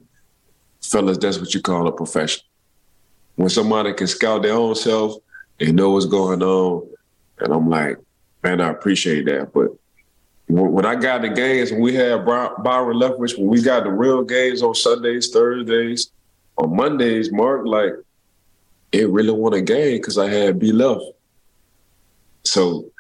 fellas, 0.83 1.19
that's 1.19 1.39
what 1.39 1.55
you 1.55 1.61
call 1.61 1.89
a 1.89 1.93
professional. 1.93 2.45
When 3.37 3.49
somebody 3.49 3.93
can 3.95 4.07
scout 4.07 4.43
their 4.43 4.55
own 4.55 4.75
self, 4.75 5.15
they 5.59 5.73
know 5.73 5.91
what's 5.91 6.07
going 6.07 6.43
on. 6.43 6.89
And 7.39 7.53
I'm 7.53 7.69
like, 7.69 7.99
man, 8.43 8.61
I 8.61 8.69
appreciate 8.71 9.25
that. 9.27 9.53
But 9.53 9.69
when 10.49 10.85
I 10.87 10.95
got 10.95 11.23
the 11.23 11.29
games, 11.29 11.71
when 11.71 11.81
we 11.81 11.95
had 11.95 12.25
Byron 12.25 12.97
Leftwich, 12.97 13.39
when 13.39 13.49
we 13.49 13.63
got 13.63 13.85
the 13.85 13.91
real 13.91 14.23
games 14.23 14.63
on 14.63 14.75
Sundays, 14.75 15.31
Thursdays, 15.31 16.11
on 16.57 16.75
Mondays, 16.75 17.31
Mark, 17.31 17.67
like, 17.67 17.93
it 18.91 19.09
really 19.11 19.31
won 19.31 19.53
a 19.53 19.61
game 19.61 19.99
because 19.99 20.19
I 20.19 20.29
had 20.29 20.59
B 20.59 20.73
Left. 20.73 21.05
So, 22.45 22.91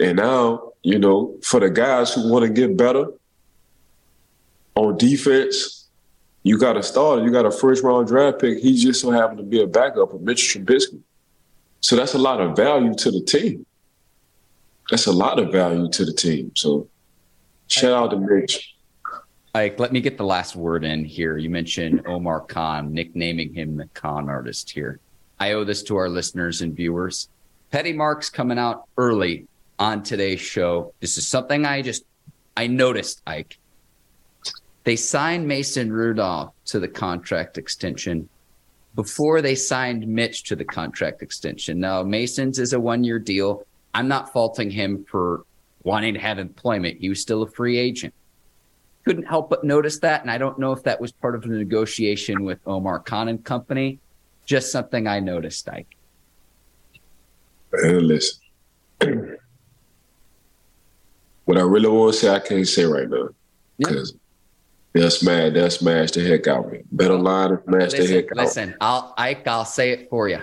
and 0.00 0.16
now, 0.16 0.72
you 0.82 0.98
know, 0.98 1.36
for 1.42 1.60
the 1.60 1.70
guys 1.70 2.14
who 2.14 2.30
want 2.30 2.44
to 2.44 2.50
get 2.50 2.76
better 2.76 3.06
on 4.74 4.96
defense, 4.96 5.88
you 6.42 6.58
got 6.58 6.76
a 6.76 6.82
starter, 6.82 7.24
you 7.24 7.30
got 7.30 7.46
a 7.46 7.50
first 7.50 7.82
round 7.82 8.06
draft 8.06 8.40
pick. 8.40 8.58
He 8.58 8.76
just 8.76 9.00
so 9.00 9.10
happened 9.10 9.38
to 9.38 9.44
be 9.44 9.62
a 9.62 9.66
backup 9.66 10.12
of 10.12 10.20
Mitch 10.20 10.54
Trubisky. 10.54 11.00
So 11.80 11.96
that's 11.96 12.14
a 12.14 12.18
lot 12.18 12.40
of 12.40 12.56
value 12.56 12.94
to 12.94 13.10
the 13.10 13.20
team. 13.20 13.66
That's 14.90 15.06
a 15.06 15.12
lot 15.12 15.38
of 15.38 15.52
value 15.52 15.88
to 15.90 16.04
the 16.04 16.12
team. 16.12 16.52
So 16.54 16.88
shout 17.68 17.92
out 17.92 18.10
to 18.10 18.18
Mitch. 18.18 18.74
Ike, 19.54 19.78
let 19.78 19.92
me 19.92 20.00
get 20.00 20.18
the 20.18 20.24
last 20.24 20.56
word 20.56 20.84
in 20.84 21.04
here. 21.04 21.36
You 21.38 21.48
mentioned 21.48 22.06
Omar 22.06 22.40
Khan, 22.40 22.92
nicknaming 22.92 23.54
him 23.54 23.76
the 23.76 23.86
con 23.94 24.28
artist 24.28 24.70
here. 24.70 24.98
I 25.38 25.52
owe 25.52 25.64
this 25.64 25.82
to 25.84 25.96
our 25.96 26.08
listeners 26.08 26.60
and 26.60 26.74
viewers. 26.74 27.28
Petty 27.70 27.92
Marks 27.92 28.28
coming 28.28 28.58
out 28.58 28.84
early 28.98 29.46
on 29.78 30.02
today's 30.02 30.40
show. 30.40 30.92
This 31.00 31.16
is 31.18 31.26
something 31.26 31.64
I 31.64 31.82
just 31.82 32.04
I 32.56 32.66
noticed, 32.66 33.22
Ike. 33.26 33.58
They 34.84 34.96
signed 34.96 35.48
Mason 35.48 35.90
Rudolph 35.90 36.52
to 36.66 36.78
the 36.78 36.88
contract 36.88 37.56
extension 37.56 38.28
before 38.94 39.40
they 39.42 39.54
signed 39.54 40.06
Mitch 40.06 40.44
to 40.44 40.56
the 40.56 40.64
contract 40.64 41.22
extension. 41.22 41.80
Now, 41.80 42.02
Mason's 42.02 42.58
is 42.58 42.74
a 42.74 42.80
one 42.80 43.02
year 43.02 43.18
deal. 43.18 43.66
I'm 43.94 44.08
not 44.08 44.32
faulting 44.32 44.70
him 44.70 45.04
for 45.08 45.44
wanting 45.82 46.14
to 46.14 46.20
have 46.20 46.38
employment. 46.38 46.98
He 47.00 47.08
was 47.08 47.20
still 47.20 47.42
a 47.42 47.50
free 47.50 47.78
agent. 47.78 48.14
Couldn't 49.04 49.24
help 49.24 49.50
but 49.50 49.64
notice 49.64 49.98
that. 50.00 50.22
And 50.22 50.30
I 50.30 50.38
don't 50.38 50.58
know 50.58 50.72
if 50.72 50.82
that 50.84 51.00
was 51.00 51.12
part 51.12 51.34
of 51.34 51.42
the 51.42 51.48
negotiation 51.48 52.44
with 52.44 52.58
Omar 52.66 53.00
Khan 53.00 53.28
and 53.28 53.42
company. 53.42 53.98
Just 54.46 54.70
something 54.70 55.06
I 55.06 55.20
noticed, 55.20 55.68
Ike. 55.68 55.96
And 57.72 58.02
listen, 58.02 58.38
what 61.44 61.58
I 61.58 61.62
really 61.62 61.88
want 61.88 62.14
to 62.14 62.20
say, 62.20 62.28
I 62.28 62.38
can't 62.38 62.68
say 62.68 62.84
right 62.84 63.08
now. 63.08 63.30
Because. 63.78 64.14
They'll 64.94 65.10
smash, 65.10 65.52
they'll 65.52 65.70
smash 65.70 66.12
the 66.12 66.20
heck 66.20 66.46
out 66.46 66.66
of 66.66 66.72
me. 66.72 66.82
BetOnline 66.94 67.50
and 67.50 67.64
smash 67.64 67.90
listen, 67.90 68.06
the 68.06 68.12
heck 68.14 68.30
out. 68.30 68.36
Listen, 68.36 68.74
I'll 68.80 69.14
Ike, 69.18 69.48
I'll 69.48 69.64
say 69.64 69.90
it 69.90 70.08
for 70.08 70.28
you. 70.28 70.38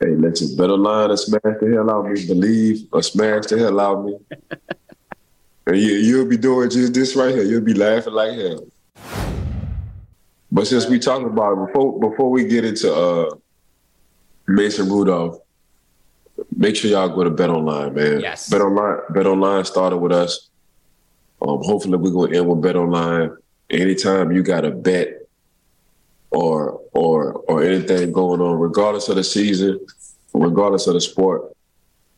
Hey, 0.00 0.12
listen, 0.16 0.56
BetOnline 0.56 1.10
and 1.10 1.18
smash 1.18 1.42
the 1.60 1.70
hell 1.70 1.90
out 1.90 2.06
of 2.06 2.12
me. 2.12 2.26
Bleav 2.26 2.88
or 2.90 3.02
smash 3.02 3.46
the 3.46 3.58
hell 3.58 3.78
out 3.78 3.98
of 3.98 4.04
me. 4.06 4.18
and 5.66 5.76
you, 5.76 5.92
you'll 5.92 6.26
be 6.26 6.38
doing 6.38 6.70
just 6.70 6.94
this 6.94 7.14
right 7.14 7.34
here. 7.34 7.44
You'll 7.44 7.60
be 7.60 7.74
laughing 7.74 8.14
like 8.14 8.32
hell. 8.32 8.66
But 10.50 10.66
since 10.66 10.86
we 10.86 10.98
talking 10.98 11.26
about 11.26 11.52
it, 11.52 11.66
before 11.66 12.00
before 12.00 12.30
we 12.30 12.46
get 12.46 12.64
into 12.64 12.94
uh, 12.94 13.34
Mason 14.48 14.88
Rudolph, 14.88 15.38
make 16.56 16.76
sure 16.76 16.90
y'all 16.90 17.10
go 17.10 17.24
to 17.24 17.30
BetOnline, 17.30 17.94
man. 17.94 18.20
Yes. 18.20 18.48
BetOnline, 18.48 19.10
BetOnline 19.10 19.66
started 19.66 19.98
with 19.98 20.12
us. 20.12 20.48
Um, 21.42 21.58
hopefully 21.62 21.98
we're 21.98 22.10
gonna 22.10 22.38
end 22.38 22.48
with 22.48 22.62
BetOnline 22.62 23.36
anytime 23.72 24.30
you 24.30 24.42
got 24.42 24.64
a 24.64 24.70
bet 24.70 25.22
or 26.30 26.80
or 26.92 27.32
or 27.32 27.62
anything 27.62 28.12
going 28.12 28.40
on, 28.40 28.58
regardless 28.58 29.08
of 29.08 29.16
the 29.16 29.24
season, 29.24 29.84
regardless 30.32 30.86
of 30.86 30.94
the 30.94 31.00
sport, 31.00 31.56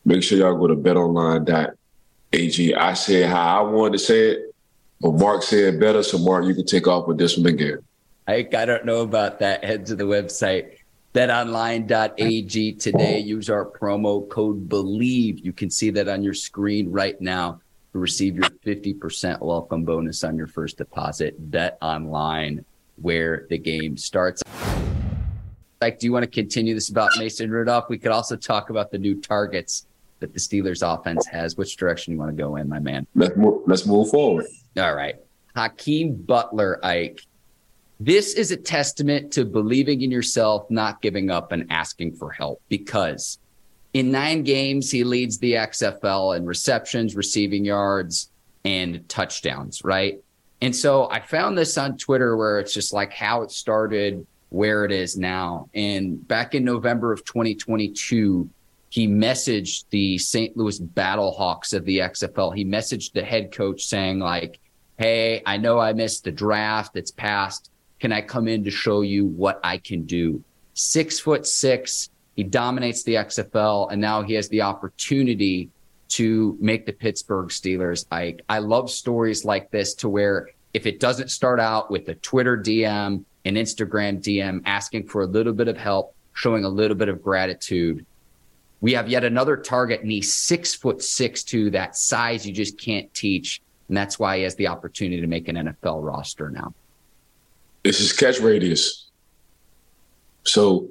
make 0.05 0.23
sure 0.23 0.39
y'all 0.39 0.59
go 0.59 0.67
to 0.67 0.77
betonline.ag. 0.77 2.75
I 2.75 2.93
said 2.95 3.31
how 3.31 3.65
I 3.65 3.71
wanted 3.71 3.93
to 3.93 3.99
say 3.99 4.31
it, 4.33 4.55
but 5.01 5.13
Mark 5.13 5.43
said 5.43 5.81
better. 5.81 6.03
So 6.03 6.19
Mark, 6.19 6.45
you 6.45 6.55
can 6.55 6.67
take 6.67 6.87
off 6.87 7.07
with 7.07 7.19
this 7.19 7.37
one 7.37 7.47
again. 7.47 7.79
I, 8.27 8.49
I 8.57 8.65
don't 8.65 8.85
know 8.85 9.03
about 9.03 9.39
that. 9.41 9.65
Head 9.65 9.87
to 9.87 9.95
the 9.95 10.05
website 10.05 10.79
betonline.ag 11.15 12.73
today. 12.73 13.21
Use 13.21 13.49
our 13.49 13.65
promo 13.65 14.29
code 14.29 14.69
BELIEVE. 14.69 15.45
You 15.45 15.53
can 15.53 15.71
see 15.71 15.91
that 15.91 16.09
on 16.09 16.25
your 16.25 16.35
screen 16.35 16.91
right 16.91 17.21
now 17.21 17.61
receive 17.99 18.37
your 18.37 18.45
50% 18.45 19.41
welcome 19.41 19.85
bonus 19.85 20.25
on 20.25 20.37
your 20.37 20.47
first 20.47 20.79
deposit. 20.79 21.35
Bet 21.51 21.79
online 21.81 22.65
where 22.97 23.47
the 23.51 23.59
game 23.59 23.97
starts. 23.97 24.43
Like, 25.81 25.99
do 25.99 26.07
you 26.07 26.13
want 26.13 26.25
to 26.25 26.31
continue 26.31 26.75
this 26.75 26.89
about 26.89 27.11
Mason 27.19 27.51
Rudolph? 27.51 27.89
We 27.89 27.99
could 27.99 28.13
also 28.13 28.37
talk 28.37 28.71
about 28.71 28.91
the 28.91 28.99
new 28.99 29.21
targets 29.21 29.87
that 30.21 30.33
the 30.33 30.39
Steelers 30.39 30.83
offense 30.83 31.27
has. 31.27 31.57
Which 31.57 31.77
direction 31.77 32.13
you 32.13 32.19
want 32.19 32.37
to 32.37 32.43
go 32.43 32.57
in, 32.57 32.69
my 32.69 32.79
man? 32.79 33.07
Let's 33.15 33.37
move, 33.37 33.63
let's 33.67 33.87
move 33.87 34.11
forward. 34.11 34.47
All 34.77 34.95
right. 34.95 35.17
Hakeem 35.55 36.15
Butler, 36.15 36.85
Ike. 36.85 37.21
This 38.01 38.35
is 38.35 38.51
a 38.51 38.57
testament 38.57 39.33
to 39.35 39.45
believing 39.45 40.03
in 40.03 40.11
yourself, 40.11 40.69
not 40.71 41.01
giving 41.01 41.31
up, 41.31 41.53
and 41.53 41.71
asking 41.71 42.17
for 42.17 42.31
help 42.31 42.61
because 42.69 43.39
in 43.95 44.11
nine 44.11 44.43
games, 44.43 44.91
he 44.91 45.05
leads 45.05 45.39
the 45.39 45.53
XFL 45.53 46.37
in 46.37 46.45
receptions, 46.45 47.15
receiving 47.15 47.65
yards, 47.65 48.29
and 48.65 49.09
touchdowns, 49.09 49.83
right? 49.85 50.21
And 50.61 50.75
so 50.75 51.09
I 51.11 51.21
found 51.21 51.57
this 51.57 51.79
on 51.79 51.97
Twitter 51.97 52.37
where 52.37 52.59
it's 52.59 52.75
just 52.75 52.93
like 52.93 53.13
how 53.13 53.43
it 53.43 53.51
started, 53.51 54.27
where 54.49 54.85
it 54.85 54.91
is 54.91 55.17
now. 55.17 55.69
And 55.75 56.27
back 56.27 56.55
in 56.55 56.65
November 56.65 57.13
of 57.13 57.25
2022, 57.25 58.51
he 58.91 59.07
messaged 59.07 59.85
the 59.91 60.19
St. 60.19 60.57
Louis 60.57 60.81
Battlehawks 60.81 61.73
of 61.73 61.85
the 61.85 61.99
XFL. 61.99 62.55
He 62.55 62.65
messaged 62.65 63.13
the 63.13 63.25
head 63.25 63.53
coach 63.53 63.85
saying, 63.87 64.19
like, 64.19 64.59
hey, 64.99 65.43
I 65.47 65.57
know 65.57 65.79
I 65.79 65.93
missed 65.93 66.25
the 66.25 66.33
draft. 66.33 66.97
It's 66.97 67.11
past. 67.11 67.71
Can 68.01 68.13
I 68.13 68.23
come 68.23 68.49
in 68.49 68.65
to 68.65 68.71
show 68.71 69.03
you 69.03 69.27
what 69.27 69.61
I 69.63 69.79
can 69.79 70.05
do? 70.05 70.43
Six 70.75 71.21
foot 71.21 71.47
six, 71.47 72.11
he 72.37 72.43
dominates 72.43 73.03
the 73.05 73.14
XFL, 73.14 73.93
and 73.93 74.00
now 74.00 74.23
he 74.23 74.35
has 74.35 74.49
the 74.49 74.62
opportunity 74.62 75.71
to 76.09 76.57
make 76.61 76.87
the 76.87 76.93
Pittsburgh 76.93 77.49
Steelers. 77.49 78.07
I 78.11 78.37
I 78.49 78.59
love 78.59 78.91
stories 78.91 79.45
like 79.45 79.71
this 79.71 79.95
to 79.95 80.09
where 80.09 80.50
if 80.73 80.87
it 80.87 81.00
doesn't 81.00 81.31
start 81.31 81.61
out 81.61 81.91
with 81.91 82.09
a 82.09 82.14
Twitter 82.17 82.57
DM, 82.57 83.25
an 83.45 83.55
Instagram 83.55 84.21
DM 84.21 84.62
asking 84.64 85.07
for 85.07 85.23
a 85.23 85.26
little 85.26 85.53
bit 85.53 85.69
of 85.69 85.76
help, 85.76 86.14
showing 86.33 86.64
a 86.64 86.69
little 86.69 86.97
bit 86.97 87.09
of 87.09 87.23
gratitude. 87.23 88.05
We 88.81 88.93
have 88.95 89.09
yet 89.09 89.25
another 89.25 89.57
target, 89.57 90.03
and 90.03 90.11
he's 90.11 90.33
six 90.33 90.75
foot 90.75 91.03
six 91.03 91.43
to 91.45 91.71
that 91.71 91.97
size 91.97 92.47
you 92.47 92.53
just 92.53 92.79
can't 92.79 93.12
teach. 93.14 93.62
And 93.88 93.97
that's 93.97 94.19
why 94.19 94.38
he 94.38 94.43
has 94.43 94.57
the 94.57 94.67
opportunity 94.67 95.21
to 95.21 95.26
make 95.26 95.49
an 95.49 95.57
NFL 95.57 96.05
roster 96.05 96.50
now. 96.50 96.75
It's 97.85 97.99
his 97.99 98.12
catch 98.12 98.41
radius. 98.41 99.09
So 100.45 100.88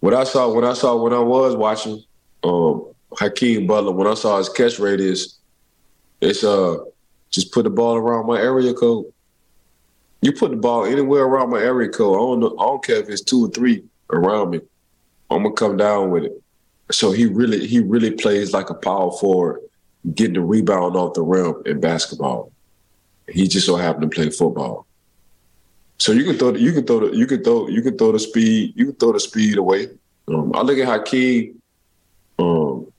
what 0.00 0.14
I 0.14 0.24
saw 0.24 0.52
when 0.52 0.64
I 0.64 0.72
saw 0.72 0.96
when 0.96 1.12
I 1.12 1.20
was 1.20 1.54
watching 1.54 2.02
um, 2.42 2.86
Hakeem 3.18 3.66
Butler, 3.66 3.92
when 3.92 4.06
I 4.06 4.14
saw 4.14 4.38
his 4.38 4.48
catch 4.48 4.78
radius, 4.78 5.38
it's 6.20 6.42
uh 6.42 6.78
just 7.30 7.52
put 7.52 7.62
the 7.62 7.70
ball 7.70 7.96
around 7.96 8.26
my 8.26 8.40
area 8.40 8.74
code. 8.74 9.06
You 10.22 10.32
put 10.32 10.50
the 10.50 10.56
ball 10.56 10.84
anywhere 10.84 11.24
around 11.24 11.50
my 11.50 11.60
area 11.60 11.88
code. 11.88 12.16
I 12.16 12.40
don't 12.40 12.60
I 12.60 12.64
don't 12.64 12.84
care 12.84 12.96
if 12.96 13.08
it's 13.08 13.22
two 13.22 13.46
or 13.46 13.50
three 13.50 13.84
around 14.10 14.50
me. 14.50 14.60
I'm 15.30 15.42
gonna 15.42 15.54
come 15.54 15.76
down 15.76 16.10
with 16.10 16.24
it. 16.24 16.42
So 16.90 17.12
he 17.12 17.26
really 17.26 17.66
he 17.66 17.80
really 17.80 18.10
plays 18.10 18.52
like 18.52 18.70
a 18.70 18.74
power 18.74 19.12
forward, 19.12 19.60
getting 20.14 20.34
the 20.34 20.40
rebound 20.40 20.96
off 20.96 21.14
the 21.14 21.22
rim 21.22 21.62
in 21.66 21.80
basketball. 21.80 22.52
He 23.28 23.46
just 23.46 23.66
so 23.66 23.76
happened 23.76 24.10
to 24.10 24.14
play 24.14 24.30
football. 24.30 24.86
So 26.00 26.12
you 26.12 26.24
can 26.24 26.38
throw 26.38 26.54
you 26.54 26.72
can 26.72 26.86
throw 26.86 27.00
the, 27.00 27.14
you 27.14 27.26
can 27.26 27.44
throw 27.44 27.68
you 27.68 27.82
can 27.82 27.98
throw 27.98 28.12
the 28.12 28.18
speed 28.18 28.72
you 28.74 28.86
can 28.86 28.94
throw 28.94 29.12
the 29.12 29.20
speed 29.20 29.58
away. 29.58 29.88
Um, 30.28 30.50
I 30.54 30.62
look 30.62 30.78
at 30.78 30.88
Hakeem 30.88 31.60
um, 32.38 32.90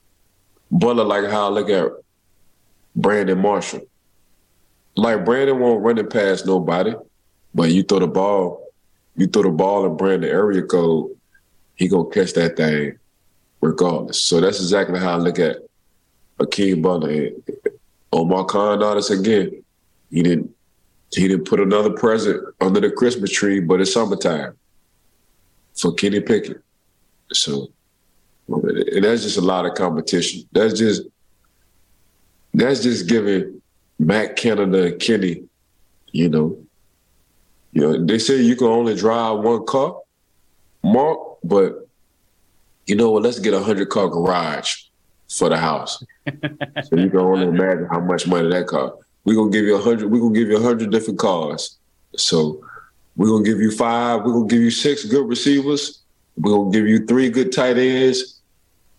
Butler 0.69 1.03
like 1.03 1.25
how 1.25 1.47
I 1.47 1.49
look 1.49 1.69
at 1.71 1.91
Brandon 2.95 3.39
Marshall. 3.39 3.81
Like 4.95 5.25
Brandon 5.25 5.59
won't 5.59 5.83
run 5.83 5.97
it 5.97 6.11
past 6.11 6.45
nobody, 6.45 6.93
but 7.55 7.71
you 7.71 7.81
throw 7.81 7.97
the 7.97 8.07
ball, 8.07 8.67
you 9.15 9.25
throw 9.25 9.41
the 9.41 9.49
ball 9.49 9.87
in 9.87 9.97
Brandon 9.97 10.29
area 10.29 10.61
code, 10.61 11.09
he 11.73 11.87
gonna 11.87 12.07
catch 12.07 12.33
that 12.33 12.55
thing 12.55 12.99
regardless. 13.61 14.21
So 14.21 14.39
that's 14.39 14.59
exactly 14.59 14.99
how 14.99 15.13
I 15.13 15.17
look 15.17 15.39
at 15.39 15.57
Hakeem 16.39 16.83
Butler. 16.83 17.31
Omar 18.13 18.45
Khan 18.45 18.83
artist 18.83 19.09
again. 19.09 19.63
He 20.11 20.21
didn't 20.21 20.53
he 21.13 21.27
didn't 21.27 21.45
put 21.45 21.59
another 21.59 21.91
present 21.91 22.43
under 22.61 22.79
the 22.79 22.91
Christmas 22.91 23.31
tree, 23.31 23.59
but 23.59 23.81
it's 23.81 23.93
summertime 23.93 24.55
for 25.75 25.93
Kenny 25.93 26.21
Pickett. 26.21 26.61
So, 27.33 27.71
and 28.47 29.03
that's 29.03 29.23
just 29.23 29.37
a 29.37 29.41
lot 29.41 29.65
of 29.65 29.73
competition. 29.73 30.43
That's 30.51 30.77
just 30.77 31.03
that's 32.53 32.83
just 32.83 33.07
giving 33.07 33.61
Matt 33.99 34.35
Canada 34.35 34.85
and 34.85 34.99
Kenny, 34.99 35.43
you 36.11 36.29
know, 36.29 36.57
You 37.71 37.81
know, 37.81 38.05
they 38.05 38.19
say 38.19 38.41
you 38.41 38.55
can 38.55 38.67
only 38.67 38.95
drive 38.95 39.39
one 39.39 39.65
car, 39.65 39.97
Mark, 40.83 41.19
but 41.43 41.87
you 42.85 42.95
know 42.95 43.11
what? 43.11 43.23
Let's 43.23 43.39
get 43.39 43.53
a 43.53 43.61
hundred 43.61 43.89
car 43.89 44.09
garage 44.09 44.75
for 45.29 45.49
the 45.49 45.57
house. 45.57 46.03
so 46.27 46.97
you 46.97 47.09
can 47.09 47.19
only 47.19 47.47
imagine 47.47 47.87
how 47.89 48.01
much 48.01 48.27
money 48.27 48.49
that 48.49 48.67
cost. 48.67 49.00
We're 49.23 49.35
gonna 49.35 49.51
give 49.51 49.65
you 49.65 49.75
a 49.75 49.81
hundred. 49.81 50.11
We're 50.11 50.21
gonna 50.21 50.33
give 50.33 50.49
you 50.49 50.57
a 50.57 50.61
hundred 50.61 50.91
different 50.91 51.19
cars. 51.19 51.77
So 52.15 52.63
we're 53.15 53.27
gonna 53.27 53.45
give 53.45 53.59
you 53.59 53.71
five. 53.71 54.23
We're 54.23 54.33
gonna 54.33 54.47
give 54.47 54.61
you 54.61 54.71
six 54.71 55.05
good 55.05 55.27
receivers. 55.27 55.99
We're 56.37 56.53
gonna 56.53 56.71
give 56.71 56.87
you 56.87 57.05
three 57.05 57.29
good 57.29 57.51
tight 57.51 57.77
ends. 57.77 58.39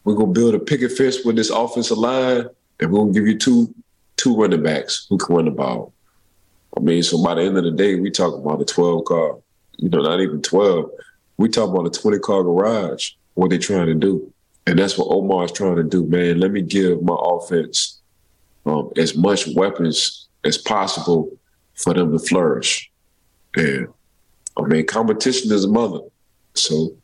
We're 0.04 0.14
gonna 0.14 0.32
build 0.32 0.54
a 0.54 0.58
picket 0.58 0.92
fence 0.92 1.24
with 1.24 1.36
this 1.36 1.50
offensive 1.50 1.98
line, 1.98 2.46
and 2.80 2.92
we're 2.92 3.00
gonna 3.00 3.12
give 3.12 3.26
you 3.26 3.38
two 3.38 3.74
two 4.16 4.36
running 4.36 4.62
backs 4.62 5.06
who 5.08 5.18
can 5.18 5.34
run 5.34 5.44
the 5.46 5.50
ball. 5.50 5.92
I 6.76 6.80
mean, 6.80 7.02
so 7.02 7.22
by 7.22 7.34
the 7.34 7.42
end 7.42 7.58
of 7.58 7.64
the 7.64 7.70
day, 7.70 7.96
we 7.96 8.10
talk 8.10 8.34
about 8.34 8.60
a 8.60 8.64
12 8.64 9.04
car, 9.04 9.36
you 9.76 9.88
know, 9.88 10.00
not 10.00 10.20
even 10.20 10.40
12. 10.40 10.90
We 11.36 11.48
talk 11.48 11.70
about 11.70 11.86
a 11.86 11.90
20 11.90 12.18
car 12.20 12.42
garage, 12.42 13.12
what 13.34 13.50
they're 13.50 13.58
trying 13.58 13.86
to 13.86 13.94
do. 13.94 14.32
And 14.66 14.78
that's 14.78 14.96
what 14.96 15.08
Omar 15.08 15.46
is 15.46 15.52
trying 15.52 15.76
to 15.76 15.82
do, 15.82 16.06
man. 16.06 16.38
Let 16.38 16.52
me 16.52 16.62
give 16.62 17.02
my 17.02 17.16
offense 17.18 18.00
um, 18.66 18.90
as 18.96 19.16
much 19.16 19.46
weapons 19.54 20.28
as 20.44 20.58
possible 20.58 21.30
for 21.74 21.94
them 21.94 22.12
to 22.12 22.18
flourish. 22.18 22.90
And 23.56 23.88
I 24.56 24.62
mean, 24.62 24.86
competition 24.86 25.52
is 25.52 25.64
a 25.64 25.68
mother. 25.68 26.00
So 26.54 26.94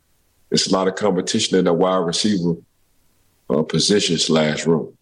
it's 0.50 0.66
a 0.66 0.72
lot 0.72 0.88
of 0.88 0.94
competition 0.94 1.58
in 1.58 1.64
the 1.64 1.72
wide 1.72 1.98
receiver 1.98 2.54
uh, 3.50 3.62
position 3.62 4.18
slash 4.18 4.66
room 4.66 4.98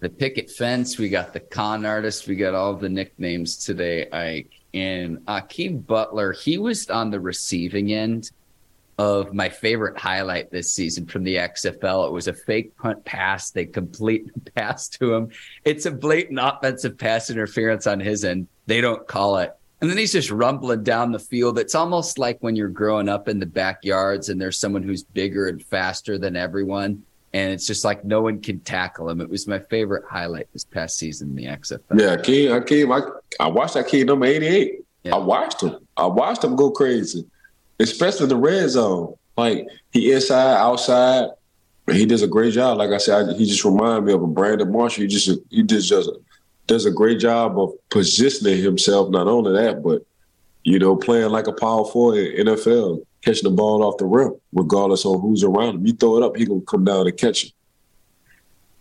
the 0.00 0.08
picket 0.08 0.50
fence. 0.50 0.98
We 0.98 1.08
got 1.08 1.32
the 1.32 1.40
con 1.40 1.86
artist. 1.86 2.26
We 2.26 2.34
got 2.34 2.54
all 2.54 2.74
the 2.74 2.88
nicknames 2.88 3.56
today, 3.64 4.08
Ike. 4.10 4.50
And 4.72 5.22
Hakeem 5.28 5.80
Butler, 5.80 6.32
he 6.32 6.58
was 6.58 6.88
on 6.90 7.10
the 7.10 7.20
receiving 7.20 7.92
end 7.92 8.30
of 8.98 9.32
my 9.32 9.48
favorite 9.48 9.98
highlight 9.98 10.50
this 10.50 10.72
season 10.72 11.06
from 11.06 11.24
the 11.24 11.36
XFL. 11.36 12.06
It 12.06 12.12
was 12.12 12.28
a 12.28 12.32
fake 12.32 12.76
punt 12.76 13.04
pass. 13.04 13.50
They 13.50 13.64
complete 13.64 14.32
the 14.32 14.50
pass 14.54 14.88
to 14.88 15.14
him. 15.14 15.30
It's 15.64 15.86
a 15.86 15.90
blatant 15.90 16.38
offensive 16.40 16.98
pass 16.98 17.30
interference 17.30 17.86
on 17.86 18.00
his 18.00 18.24
end. 18.24 18.48
They 18.66 18.80
don't 18.80 19.06
call 19.06 19.38
it. 19.38 19.54
And 19.80 19.88
then 19.88 19.96
he's 19.96 20.12
just 20.12 20.30
rumbling 20.30 20.82
down 20.82 21.10
the 21.10 21.18
field. 21.18 21.58
It's 21.58 21.74
almost 21.74 22.18
like 22.18 22.36
when 22.40 22.54
you're 22.54 22.68
growing 22.68 23.08
up 23.08 23.28
in 23.28 23.38
the 23.38 23.46
backyards 23.46 24.28
and 24.28 24.38
there's 24.38 24.58
someone 24.58 24.82
who's 24.82 25.02
bigger 25.02 25.48
and 25.48 25.62
faster 25.62 26.18
than 26.18 26.36
everyone 26.36 27.02
and 27.32 27.52
it's 27.52 27.66
just 27.66 27.84
like 27.84 28.04
no 28.04 28.22
one 28.22 28.40
can 28.40 28.60
tackle 28.60 29.08
him. 29.08 29.20
It 29.20 29.30
was 29.30 29.46
my 29.46 29.58
favorite 29.58 30.04
highlight 30.08 30.48
this 30.52 30.64
past 30.64 30.98
season 30.98 31.30
in 31.30 31.36
the 31.36 31.44
XFL. 31.46 32.00
Yeah, 32.00 32.54
I 32.56 32.60
came, 32.60 32.92
I, 32.92 33.00
I 33.38 33.48
watched 33.48 33.74
that 33.74 33.86
kid 33.86 34.08
number 34.08 34.26
88. 34.26 34.80
Yeah. 35.04 35.14
I 35.14 35.18
watched 35.18 35.62
him. 35.62 35.76
I 35.96 36.06
watched 36.06 36.44
him 36.44 36.56
go 36.56 36.70
crazy, 36.70 37.24
especially 37.80 38.26
the 38.26 38.36
red 38.36 38.68
zone. 38.68 39.14
Like 39.36 39.66
he 39.90 40.12
inside, 40.12 40.56
outside. 40.56 41.30
He 41.90 42.06
does 42.06 42.22
a 42.22 42.28
great 42.28 42.52
job. 42.52 42.78
Like 42.78 42.90
I 42.90 42.98
said, 42.98 43.30
I, 43.30 43.32
he 43.34 43.46
just 43.46 43.64
reminded 43.64 44.04
me 44.04 44.12
of 44.12 44.22
a 44.22 44.26
Brandon 44.26 44.70
Marshall. 44.70 45.02
He 45.02 45.08
just 45.08 45.30
he 45.48 45.62
just 45.62 45.88
does 45.88 46.06
a, 46.06 46.12
does 46.66 46.86
a 46.86 46.90
great 46.90 47.18
job 47.18 47.58
of 47.58 47.72
positioning 47.88 48.62
himself. 48.62 49.10
Not 49.10 49.26
only 49.26 49.52
that, 49.52 49.82
but 49.82 50.02
you 50.62 50.78
know, 50.78 50.94
playing 50.94 51.30
like 51.30 51.46
a 51.46 51.52
power 51.52 51.84
forward 51.84 52.18
in 52.18 52.46
NFL 52.46 53.04
catching 53.22 53.44
the 53.44 53.54
ball 53.54 53.82
off 53.82 53.98
the 53.98 54.06
rim, 54.06 54.34
regardless 54.52 55.04
of 55.04 55.20
who's 55.20 55.42
around 55.42 55.76
him. 55.76 55.86
You 55.86 55.94
throw 55.94 56.16
it 56.18 56.22
up, 56.22 56.36
he 56.36 56.44
gonna 56.44 56.60
come 56.62 56.84
down 56.84 57.06
and 57.06 57.16
catch 57.16 57.44
it. 57.44 57.52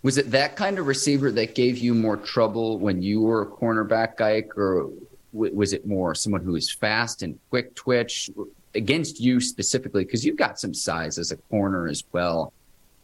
Was 0.01 0.17
it 0.17 0.31
that 0.31 0.55
kind 0.55 0.79
of 0.79 0.87
receiver 0.87 1.31
that 1.31 1.55
gave 1.55 1.77
you 1.77 1.93
more 1.93 2.15
trouble 2.15 2.79
when 2.79 3.01
you 3.01 3.21
were 3.21 3.41
a 3.41 3.45
cornerback, 3.45 4.21
Ike, 4.21 4.57
or 4.57 4.89
was 5.33 5.73
it 5.73 5.85
more 5.85 6.15
someone 6.15 6.41
who 6.41 6.55
is 6.55 6.71
fast 6.71 7.21
and 7.21 7.37
quick 7.49 7.75
twitch 7.75 8.29
against 8.75 9.19
you 9.19 9.39
specifically? 9.39 10.05
Because 10.05 10.25
you've 10.25 10.37
got 10.37 10.59
some 10.59 10.73
size 10.73 11.17
as 11.17 11.31
a 11.31 11.37
corner 11.37 11.87
as 11.87 12.03
well. 12.11 12.53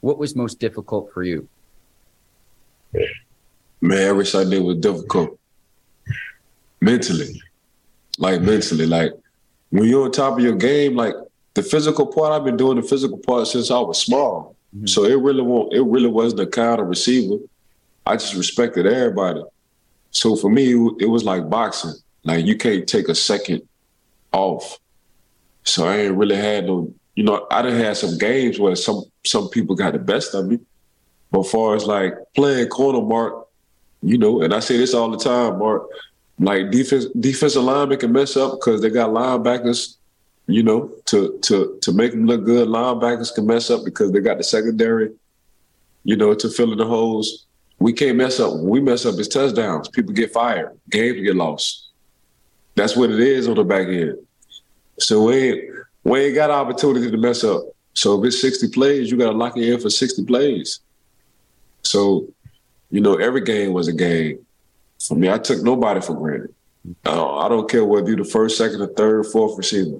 What 0.02 0.18
was 0.18 0.36
most 0.36 0.60
difficult 0.60 1.12
for 1.14 1.24
you? 1.24 1.48
Man, 3.82 3.98
every 3.98 4.26
Sunday 4.26 4.60
was 4.60 4.78
difficult 4.78 5.40
mentally, 6.86 7.42
like 8.18 8.42
mentally, 8.42 8.86
like 8.86 9.12
when 9.72 9.86
you're 9.86 10.06
on 10.06 10.12
top 10.12 10.38
of 10.38 10.40
your 10.40 10.56
game, 10.56 10.96
like 10.96 11.14
the 11.56 11.64
physical 11.64 12.06
part, 12.06 12.32
I've 12.32 12.46
been 12.46 12.58
doing 12.58 12.78
the 12.78 12.84
physical 12.84 13.18
part 13.18 13.48
since 13.48 13.72
I 13.72 13.80
was 13.80 14.02
small. 14.02 14.56
Mm-hmm. 14.76 14.88
So 14.88 15.06
it 15.06 15.20
really 15.20 15.42
won't, 15.42 15.74
it 15.74 15.82
really 15.82 16.08
wasn't 16.08 16.42
a 16.42 16.48
kind 16.48 16.80
of 16.80 16.88
receiver. 16.88 17.38
I 18.06 18.16
just 18.16 18.36
respected 18.36 18.86
everybody. 18.86 19.42
So 20.12 20.36
for 20.36 20.50
me, 20.50 20.72
it 21.00 21.10
was 21.10 21.24
like 21.24 21.50
boxing. 21.50 21.94
Like 22.24 22.46
you 22.46 22.56
can't 22.56 22.88
take 22.88 23.10
a 23.10 23.16
second 23.16 23.68
off. 24.32 24.80
So 25.66 25.88
I 25.88 25.98
ain't 25.98 26.16
really 26.16 26.36
had 26.36 26.66
no, 26.66 26.94
you 27.16 27.24
know, 27.24 27.48
I 27.52 27.62
done 27.62 27.76
had 27.76 27.98
some 27.98 28.18
games 28.18 28.60
where 28.60 28.76
some 28.76 29.04
some 29.26 29.50
people 29.50 29.76
got 29.76 29.94
the 29.94 30.00
best 30.00 30.34
of 30.34 30.48
me. 30.48 30.60
But 31.32 31.44
far 31.44 31.76
as 31.76 31.86
like 31.86 32.14
playing 32.36 32.70
corner, 32.70 33.02
Mark, 33.02 33.48
you 34.02 34.18
know, 34.18 34.42
and 34.42 34.54
I 34.54 34.60
say 34.60 34.78
this 34.78 34.94
all 34.94 35.10
the 35.10 35.18
time, 35.18 35.60
Mark, 35.60 35.88
like 36.40 36.72
defense 36.72 37.06
defensive 37.20 37.64
linemen 37.64 38.00
can 38.00 38.12
mess 38.12 38.38
up 38.38 38.54
because 38.54 38.82
they 38.82 38.90
got 38.90 39.10
linebackers 39.10 39.98
you 40.48 40.62
know, 40.64 40.92
to 41.06 41.38
to 41.42 41.78
to 41.82 41.92
make 41.92 42.12
them 42.12 42.26
look 42.26 42.44
good. 42.44 42.68
Linebackers 42.68 43.34
can 43.34 43.46
mess 43.46 43.70
up 43.70 43.84
because 43.84 44.12
they 44.12 44.20
got 44.20 44.38
the 44.38 44.44
secondary, 44.44 45.12
you 46.04 46.16
know, 46.16 46.34
to 46.34 46.50
fill 46.50 46.72
in 46.72 46.78
the 46.78 46.86
holes. 46.86 47.46
We 47.80 47.94
can't 47.94 48.18
mess 48.18 48.40
up. 48.40 48.54
When 48.54 48.70
we 48.70 48.80
mess 48.80 49.06
up, 49.06 49.16
it's 49.18 49.28
touchdowns. 49.28 49.90
People 49.90 50.14
get 50.14 50.32
fired. 50.32 50.80
Games 50.90 51.22
get 51.22 51.36
lost. 51.36 51.90
That's 52.76 52.96
what 52.96 53.10
it 53.10 53.20
is 53.20 53.48
on 53.48 53.56
the 53.56 53.64
back 53.64 53.88
end. 53.88 54.18
So 55.00 55.24
we 55.24 55.36
ain't, 55.36 55.64
we 56.04 56.20
ain't 56.22 56.36
got 56.36 56.52
opportunity 56.52 57.10
to 57.12 57.18
mess 57.18 57.44
up. 57.44 57.64
So 57.94 58.20
if 58.20 58.28
it's 58.28 58.42
60 58.42 58.70
plays, 58.70 59.10
you 59.10 59.18
got 59.18 59.32
to 59.32 59.38
lock 59.38 59.58
it 59.58 59.68
in 59.68 59.80
for 59.80 59.90
60 59.90 60.26
plays. 60.26 60.80
So, 61.84 62.28
you 62.92 63.02
know, 63.02 63.16
every 63.16 63.42
game 63.42 63.74
was 63.74 63.88
a 63.88 63.94
game. 63.94 64.46
For 65.06 65.16
me, 65.16 65.30
I 65.30 65.38
took 65.38 65.62
nobody 65.64 66.02
for 66.02 66.16
granted. 66.16 66.54
Uh, 67.06 67.38
I 67.38 67.50
don't 67.50 67.70
care 67.70 67.84
whether 67.84 68.08
you're 68.08 68.18
the 68.18 68.24
first, 68.24 68.58
second, 68.58 68.82
or 68.82 68.88
third, 68.88 69.26
fourth 69.28 69.58
receiver. 69.58 70.00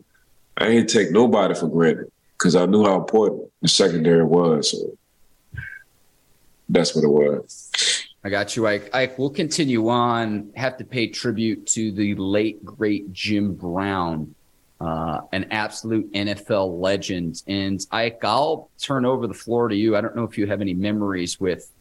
I 0.58 0.68
ain't 0.68 0.90
take 0.90 1.12
nobody 1.12 1.56
for 1.56 1.68
granted 1.68 2.12
because 2.38 2.56
I 2.56 2.66
knew 2.66 2.84
how 2.84 3.00
important 3.00 3.50
the 3.62 3.68
secondary 3.68 4.24
was. 4.24 4.72
So 4.72 4.98
that's 6.70 6.96
what 6.96 7.04
it 7.04 7.10
was. 7.10 8.06
I 8.24 8.30
got 8.30 8.56
you, 8.56 8.68
Ike. 8.68 8.90
Ike, 8.94 9.20
we'll 9.20 9.30
continue 9.30 9.88
on. 9.90 10.52
Have 10.56 10.78
to 10.78 10.84
pay 10.84 11.08
tribute 11.08 11.68
to 11.68 11.92
the 11.92 12.16
late, 12.16 12.64
great 12.66 13.12
Jim 13.14 13.54
Brown, 13.54 14.35
uh, 14.82 15.22
an 15.32 15.48
absolute 15.52 16.12
NFL 16.14 16.80
legend. 16.80 17.44
And 17.48 17.86
Ike, 17.92 18.20
I'll 18.24 18.70
turn 18.80 19.06
over 19.06 19.28
the 19.28 19.34
floor 19.34 19.68
to 19.68 19.76
you. 19.76 19.96
I 19.96 20.02
don't 20.02 20.16
know 20.16 20.24
if 20.24 20.38
you 20.38 20.48
have 20.48 20.62
any 20.62 20.74
memories 20.74 21.40
with 21.40 21.72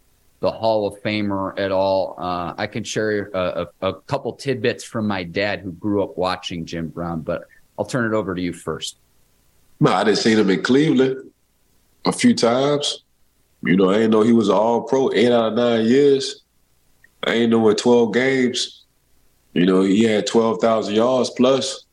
the 0.41 0.51
Hall 0.51 0.87
of 0.87 1.03
Famer 1.03 1.59
at 1.59 1.73
all. 1.73 2.17
Uh, 2.19 2.55
I 2.57 2.67
can 2.67 2.85
share 2.85 3.31
a, 3.33 3.67
a, 3.81 3.89
a 3.89 3.95
couple 4.03 4.33
tidbits 4.35 4.85
from 4.85 5.07
my 5.07 5.25
dad 5.25 5.61
who 5.61 5.73
grew 5.73 6.03
up 6.03 6.17
watching 6.19 6.67
Jim 6.67 6.89
Brown, 6.89 7.23
but 7.23 7.49
I'll 7.79 7.85
turn 7.85 8.13
it 8.13 8.17
over 8.17 8.35
to 8.35 8.41
you 8.41 8.53
first. 8.53 8.97
No, 9.81 9.93
I 9.93 10.05
didn't 10.05 10.19
see 10.19 10.33
him 10.33 10.51
in 10.51 10.63
Cleveland 10.63 11.31
a 12.05 12.13
few 12.13 12.35
times. 12.35 13.03
You 13.63 13.77
know, 13.77 13.91
I 13.91 13.95
didn't 13.95 14.11
know 14.11 14.23
he 14.23 14.33
was 14.33 14.51
all 14.51 14.83
pro 14.83 15.11
eight 15.13 15.33
out 15.33 15.53
of 15.53 15.55
nine 15.55 15.87
years. 15.87 16.43
I 17.27 17.33
ain't 17.33 17.51
know 17.51 17.69
in 17.69 17.77
12 17.77 18.13
games. 18.13 18.85
You 19.55 19.67
know, 19.67 19.83
he 19.83 20.03
had 20.05 20.27
12,000 20.27 20.95
yards 20.95 21.31
plus. 21.31 21.87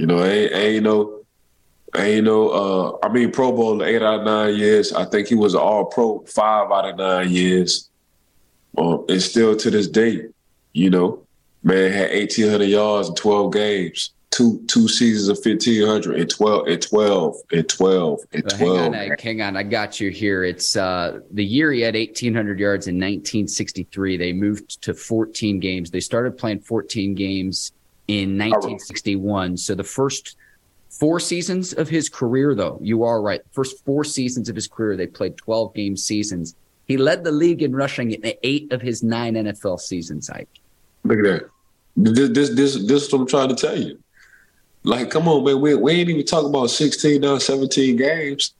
You 0.00 0.06
know, 0.06 0.24
ain't, 0.24 0.52
ain't 0.54 0.86
I 1.92 2.06
ain't 2.06 2.24
know, 2.24 2.48
uh, 2.48 3.06
I 3.06 3.10
mean, 3.12 3.30
Pro 3.32 3.52
Bowl 3.52 3.84
eight 3.84 4.00
out 4.00 4.20
of 4.20 4.24
nine 4.24 4.56
years. 4.56 4.94
I 4.94 5.04
think 5.04 5.28
he 5.28 5.34
was 5.34 5.54
all 5.54 5.84
pro 5.84 6.20
five 6.20 6.72
out 6.72 6.88
of 6.88 6.96
nine 6.96 7.28
years. 7.28 7.90
Um, 8.78 9.04
and 9.10 9.20
still 9.20 9.54
to 9.56 9.70
this 9.70 9.88
day, 9.88 10.28
you 10.72 10.88
know, 10.88 11.26
man 11.62 11.92
had 11.92 12.12
1,800 12.12 12.64
yards 12.64 13.10
in 13.10 13.14
12 13.14 13.52
games 13.52 14.14
two 14.30 14.64
two 14.68 14.86
seasons 14.88 15.28
of 15.28 15.42
fifteen 15.42 15.84
hundred 15.86 16.16
and 16.16 16.30
twelve 16.30 16.66
and 16.68 16.80
twelve 16.80 17.34
and 17.52 17.68
twelve 17.68 18.20
and 18.32 18.48
twelve. 18.48 18.78
Hang 18.78 18.94
on, 18.94 18.94
I, 18.94 19.16
hang 19.20 19.42
on, 19.42 19.56
I 19.56 19.64
got 19.64 20.00
you 20.00 20.10
here. 20.10 20.44
It's 20.44 20.76
uh, 20.76 21.18
the 21.32 21.44
year 21.44 21.72
he 21.72 21.80
had 21.80 21.96
eighteen 21.96 22.32
hundred 22.32 22.60
yards 22.60 22.86
in 22.86 22.96
nineteen 22.96 23.48
sixty 23.48 23.82
three. 23.92 24.16
They 24.16 24.32
moved 24.32 24.80
to 24.82 24.94
fourteen 24.94 25.58
games. 25.58 25.90
They 25.90 26.00
started 26.00 26.38
playing 26.38 26.60
fourteen 26.60 27.14
games 27.16 27.72
in 28.10 28.36
nineteen 28.36 28.78
sixty 28.78 29.16
one. 29.16 29.56
So 29.56 29.74
the 29.74 29.84
first 29.84 30.36
four 30.88 31.20
seasons 31.20 31.72
of 31.72 31.88
his 31.88 32.08
career, 32.08 32.54
though, 32.54 32.78
you 32.82 33.04
are 33.04 33.22
right. 33.22 33.40
First 33.52 33.84
four 33.84 34.04
seasons 34.04 34.48
of 34.48 34.56
his 34.56 34.66
career, 34.66 34.96
they 34.96 35.06
played 35.06 35.36
twelve 35.36 35.74
game 35.74 35.96
seasons. 35.96 36.54
He 36.86 36.96
led 36.96 37.22
the 37.22 37.30
league 37.30 37.62
in 37.62 37.74
rushing 37.74 38.10
in 38.10 38.32
eight 38.42 38.72
of 38.72 38.82
his 38.82 39.02
nine 39.04 39.34
NFL 39.34 39.78
seasons. 39.78 40.28
Ike. 40.28 40.48
Look 41.04 41.18
at 41.18 41.24
that. 41.24 41.50
This, 41.96 42.30
this, 42.30 42.48
this, 42.50 42.86
this 42.86 43.06
is 43.06 43.12
what 43.12 43.20
I'm 43.20 43.26
trying 43.28 43.48
to 43.50 43.54
tell 43.54 43.78
you. 43.78 44.02
Like, 44.82 45.10
come 45.10 45.28
on, 45.28 45.44
man. 45.44 45.60
We, 45.60 45.74
we 45.76 45.92
ain't 45.92 46.08
even 46.08 46.24
talking 46.24 46.48
about 46.48 46.70
16 46.70 47.20
now, 47.20 47.38
17 47.38 47.96
games. 47.96 48.54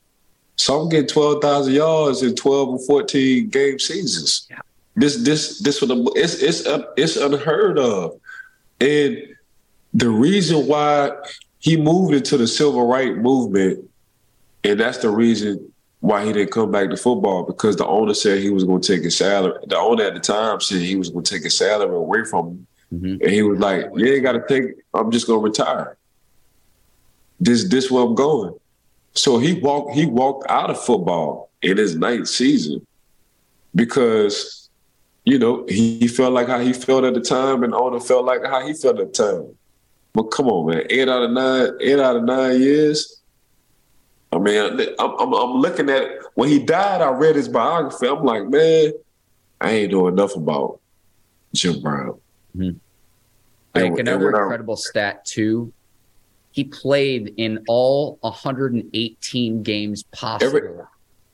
So 0.55 0.79
I'm 0.79 0.89
getting 0.89 1.07
12,000 1.07 1.73
yards 1.73 2.21
in 2.21 2.35
12 2.35 2.69
and 2.69 2.85
14 2.85 3.49
game 3.49 3.79
seasons. 3.79 4.47
Yeah. 4.49 4.59
This, 4.95 5.17
this, 5.23 5.59
this, 5.59 5.81
it's, 5.81 6.35
it's, 6.41 6.63
it's 6.95 7.17
unheard 7.17 7.79
of. 7.79 8.19
And 8.79 9.30
the 9.93 10.09
reason 10.09 10.67
why 10.67 11.11
he 11.59 11.77
moved 11.77 12.13
into 12.13 12.37
the 12.37 12.47
civil 12.47 12.87
rights 12.87 13.17
movement, 13.17 13.89
and 14.63 14.79
that's 14.79 14.99
the 14.99 15.09
reason 15.09 15.71
why 15.99 16.25
he 16.25 16.33
didn't 16.33 16.51
come 16.51 16.71
back 16.71 16.89
to 16.89 16.97
football 16.97 17.43
because 17.43 17.75
the 17.75 17.85
owner 17.85 18.13
said 18.13 18.39
he 18.39 18.49
was 18.49 18.63
going 18.63 18.81
to 18.81 18.95
take 18.95 19.03
his 19.03 19.15
salary. 19.17 19.59
The 19.67 19.77
owner 19.77 20.03
at 20.03 20.15
the 20.15 20.19
time 20.19 20.59
said 20.59 20.81
he 20.81 20.95
was 20.95 21.09
going 21.09 21.23
to 21.23 21.33
take 21.33 21.43
his 21.43 21.55
salary 21.55 21.95
away 21.95 22.23
from 22.23 22.47
him, 22.47 22.67
mm-hmm. 22.93 23.21
and 23.21 23.31
he 23.31 23.43
was 23.43 23.59
like, 23.59 23.85
"You 23.95 24.13
ain't 24.13 24.23
got 24.23 24.33
to 24.33 24.43
take. 24.47 24.75
I'm 24.93 25.11
just 25.11 25.27
going 25.27 25.39
to 25.39 25.43
retire. 25.43 25.97
This 27.39 27.67
this 27.69 27.91
where 27.91 28.03
I'm 28.03 28.15
going." 28.15 28.55
So 29.13 29.37
he 29.37 29.53
walked 29.53 29.93
he 29.93 30.05
walked 30.05 30.49
out 30.49 30.69
of 30.69 30.81
football 30.83 31.51
in 31.61 31.77
his 31.77 31.95
ninth 31.95 32.27
season 32.27 32.85
because 33.75 34.69
you 35.25 35.37
know 35.37 35.65
he, 35.67 35.99
he 35.99 36.07
felt 36.07 36.33
like 36.33 36.47
how 36.47 36.59
he 36.59 36.73
felt 36.73 37.03
at 37.03 37.13
the 37.13 37.21
time, 37.21 37.63
and 37.63 37.75
owner 37.75 37.99
felt 37.99 38.25
like 38.25 38.43
how 38.45 38.65
he 38.65 38.73
felt 38.73 38.99
at 38.99 39.13
the 39.13 39.23
time. 39.23 39.55
But 40.13 40.23
come 40.23 40.47
on, 40.47 40.69
man, 40.69 40.83
eight 40.89 41.07
out 41.07 41.23
of 41.23 41.31
nine, 41.31 41.69
eight 41.79 41.99
out 41.99 42.17
of 42.17 42.23
nine 42.23 42.59
years 42.59 43.21
I 44.33 44.39
mean, 44.39 44.79
I'm, 44.97 45.19
I'm, 45.19 45.33
I'm, 45.33 45.51
looking 45.55 45.89
at 45.89 46.03
it. 46.03 46.21
When 46.35 46.47
he 46.47 46.59
died, 46.59 47.01
I 47.01 47.09
read 47.09 47.35
his 47.35 47.49
biography. 47.49 48.07
I'm 48.07 48.23
like, 48.23 48.47
man, 48.47 48.93
I 49.59 49.71
ain't 49.71 49.91
doing 49.91 50.13
enough 50.13 50.35
about 50.35 50.79
Jim 51.53 51.81
Brown. 51.81 52.17
Mm-hmm. 52.55 52.77
Like 53.75 53.99
another 53.99 54.29
incredible 54.29 54.75
I, 54.75 54.81
stat 54.81 55.25
too. 55.25 55.73
He 56.51 56.63
played 56.65 57.33
in 57.37 57.63
all 57.67 58.17
118 58.21 59.63
games 59.63 60.03
possible. 60.03 60.57
Every, 60.57 60.69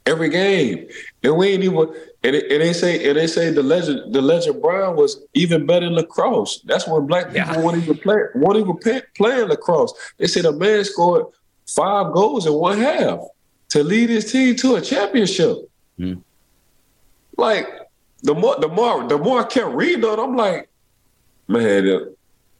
every 0.07 0.29
game, 0.29 0.87
and 1.23 1.37
we 1.37 1.49
ain't 1.49 1.63
even. 1.63 1.93
And, 2.23 2.35
it, 2.35 2.51
and 2.51 2.61
they 2.61 2.73
say, 2.73 3.07
and 3.07 3.17
they 3.17 3.27
say 3.27 3.51
the 3.51 3.61
legend, 3.61 4.13
the 4.13 4.21
legend 4.21 4.61
Brown 4.61 4.95
was 4.95 5.23
even 5.33 5.65
better 5.65 5.85
in 5.85 5.93
lacrosse. 5.93 6.61
That's 6.65 6.87
when 6.87 7.05
black 7.05 7.27
people 7.27 7.53
yeah. 7.53 7.59
won't 7.59 7.77
even 7.77 7.97
play, 7.97 8.17
won't 8.35 8.57
even 8.57 8.77
play, 8.77 9.01
play 9.15 9.43
lacrosse. 9.43 9.93
They 10.17 10.27
said 10.27 10.45
a 10.45 10.51
man 10.51 10.83
scored 10.83 11.27
five 11.67 12.13
goals 12.13 12.47
in 12.47 12.53
one 12.53 12.79
half 12.79 13.19
to 13.69 13.83
lead 13.83 14.09
his 14.09 14.31
team 14.31 14.55
to 14.57 14.75
a 14.75 14.81
championship. 14.81 15.57
Mm. 15.99 16.21
Like 17.37 17.67
the 18.23 18.33
more 18.33 18.59
the 18.59 18.67
more 18.67 19.07
the 19.07 19.17
more 19.17 19.41
I 19.41 19.45
kept 19.45 19.73
reading 19.73 20.03
on, 20.03 20.19
I'm 20.19 20.35
like, 20.35 20.69
man, 21.47 22.15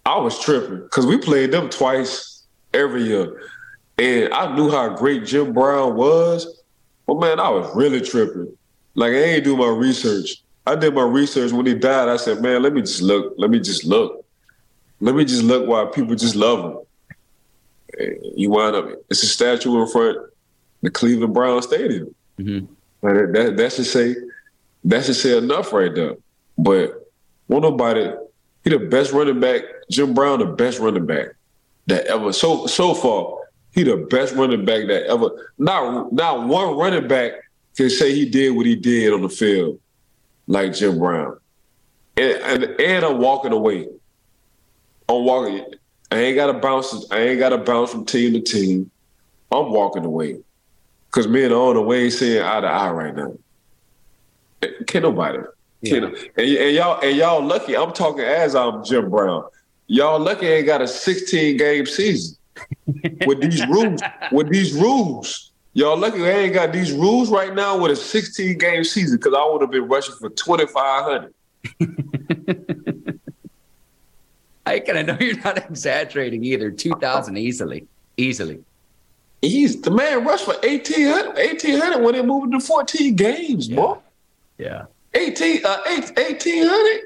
I 0.06 0.18
was 0.18 0.40
tripping 0.40 0.82
because 0.82 1.06
we 1.06 1.18
played 1.18 1.52
them 1.52 1.70
twice 1.70 2.44
every 2.74 3.04
year, 3.04 3.42
and 3.98 4.34
I 4.34 4.56
knew 4.56 4.70
how 4.70 4.90
great 4.90 5.26
Jim 5.26 5.52
Brown 5.52 5.96
was. 5.96 6.62
But 7.08 7.20
man, 7.20 7.40
I 7.40 7.50
was 7.50 7.76
really 7.76 8.02
tripping. 8.02 8.56
Like 8.94 9.14
I 9.14 9.24
ain't 9.24 9.44
do 9.44 9.58
my 9.58 9.70
research. 9.70 10.44
I 10.66 10.76
did 10.76 10.94
my 10.94 11.04
research 11.04 11.52
when 11.52 11.66
he 11.66 11.74
died. 11.74 12.10
I 12.10 12.18
said, 12.18 12.42
man, 12.42 12.62
let 12.62 12.74
me 12.74 12.82
just 12.82 13.02
look. 13.02 13.34
Let 13.38 13.50
me 13.50 13.60
just 13.60 13.86
look. 13.86 14.26
Let 15.00 15.16
me 15.16 15.24
just 15.26 15.44
look 15.44 15.68
why 15.68 15.86
people 15.86 16.16
just 16.16 16.36
love 16.36 16.66
him 16.66 16.78
you 18.36 18.50
wind 18.50 18.76
up 18.76 18.90
it's 19.10 19.24
a 19.24 19.28
statue 19.28 19.82
in 19.82 19.88
front 19.88 20.18
the 20.82 20.92
Cleveland 20.92 21.34
Brown 21.34 21.62
Stadium. 21.62 22.14
Mm-hmm. 22.38 22.66
That, 23.02 23.34
that, 23.34 23.58
that 23.58 23.74
should 23.74 23.86
say 23.86 24.16
that 24.84 25.06
should 25.06 25.16
say 25.16 25.38
enough 25.38 25.74
right 25.74 25.94
there. 25.94 26.16
But 26.58 27.10
won't 27.48 27.64
nobody 27.64 28.12
he 28.64 28.70
the 28.70 28.80
best 28.80 29.12
running 29.12 29.40
back, 29.40 29.64
Jim 29.90 30.14
Brown, 30.14 30.40
the 30.40 30.46
best 30.46 30.80
running 30.80 31.06
back 31.06 31.30
that 31.88 32.06
ever 32.06 32.32
so 32.32 32.68
so 32.68 32.94
far. 32.94 33.40
He 33.78 33.84
the 33.84 33.96
best 33.96 34.34
running 34.34 34.66
back 34.66 34.88
that 34.88 35.06
ever 35.06 35.52
not 35.60 36.12
not 36.12 36.48
one 36.48 36.76
running 36.76 37.08
back 37.08 37.34
can 37.76 37.92
say 37.92 38.12
he 38.12 38.28
did 38.28 38.56
what 38.56 38.66
he 38.66 38.76
did 38.76 39.14
on 39.14 39.22
the 39.22 39.30
field 39.30 39.80
like 40.48 40.74
Jim 40.74 40.98
Brown. 40.98 41.38
And 42.18 42.64
and, 42.64 42.82
and 42.82 43.06
I'm 43.06 43.20
walking 43.20 43.52
away. 43.52 43.88
I'm 45.08 45.24
walking 45.24 45.64
I 46.12 46.18
ain't 46.18 46.36
gotta 46.36 46.54
bounce. 46.54 47.06
I 47.12 47.20
ain't 47.20 47.38
gotta 47.38 47.60
bounce 47.60 47.92
from 47.92 48.04
team 48.06 48.34
to 48.34 48.42
team. 48.42 48.90
I'm 49.52 49.72
walking 49.72 50.06
away 50.06 50.40
because 51.06 51.28
me 51.28 51.44
and 51.44 51.54
the 51.54 51.82
way 51.84 52.10
seeing 52.10 52.42
eye 52.42 52.62
to 52.62 52.68
eye 52.68 52.90
right 52.90 53.16
now. 53.16 53.34
Can't 54.88 55.04
nobody. 55.04 55.38
Yeah. 55.82 55.98
And, 55.98 56.16
and 56.36 56.76
y'all 56.76 57.00
and 57.00 57.16
y'all 57.16 57.46
lucky. 57.46 57.78
I'm 57.78 57.94
talking 57.94 58.22
as 58.22 58.56
I'm 58.56 58.84
Jim 58.84 59.12
Brown. 59.12 59.44
Y'all 59.86 60.20
lucky 60.20 60.48
ain't 60.48 60.66
got 60.66 60.82
a 60.82 60.88
16 60.88 61.58
game 61.58 61.86
season 61.86 62.37
with 63.26 63.42
these 63.42 63.66
rules. 63.68 64.02
with 64.32 64.50
these 64.50 64.74
rules, 64.74 65.52
y'all 65.74 65.98
lucky 65.98 66.24
I 66.24 66.30
ain't 66.30 66.54
got 66.54 66.72
these 66.72 66.92
rules 66.92 67.30
right 67.30 67.54
now 67.54 67.78
with 67.78 67.92
a 67.92 67.96
16 67.96 68.58
game 68.58 68.84
season 68.84 69.18
because 69.18 69.34
I 69.34 69.46
would 69.50 69.62
have 69.62 69.72
been 69.72 69.88
rushing 69.88 70.16
for 70.16 70.30
2,500. 70.30 71.34
I 74.66 74.74
and 74.88 74.98
I 74.98 75.02
know 75.02 75.18
you're 75.20 75.40
not 75.42 75.58
exaggerating 75.58 76.44
either. 76.44 76.72
2,000 76.72 77.38
easily, 77.38 77.88
easily. 78.18 78.64
He's 79.42 79.82
the 79.82 79.92
man 79.92 80.26
rushed 80.26 80.46
for 80.46 80.56
1,800, 80.64 81.36
1,800 81.36 82.04
when 82.04 82.16
they 82.16 82.22
moved 82.24 82.52
to 82.54 82.60
14 82.60 83.16
games, 83.16 83.70
yeah. 83.70 83.76
boy. 83.76 83.98
Yeah. 84.58 84.86
18, 85.14 85.66
uh, 85.66 85.78
1,800 85.86 87.02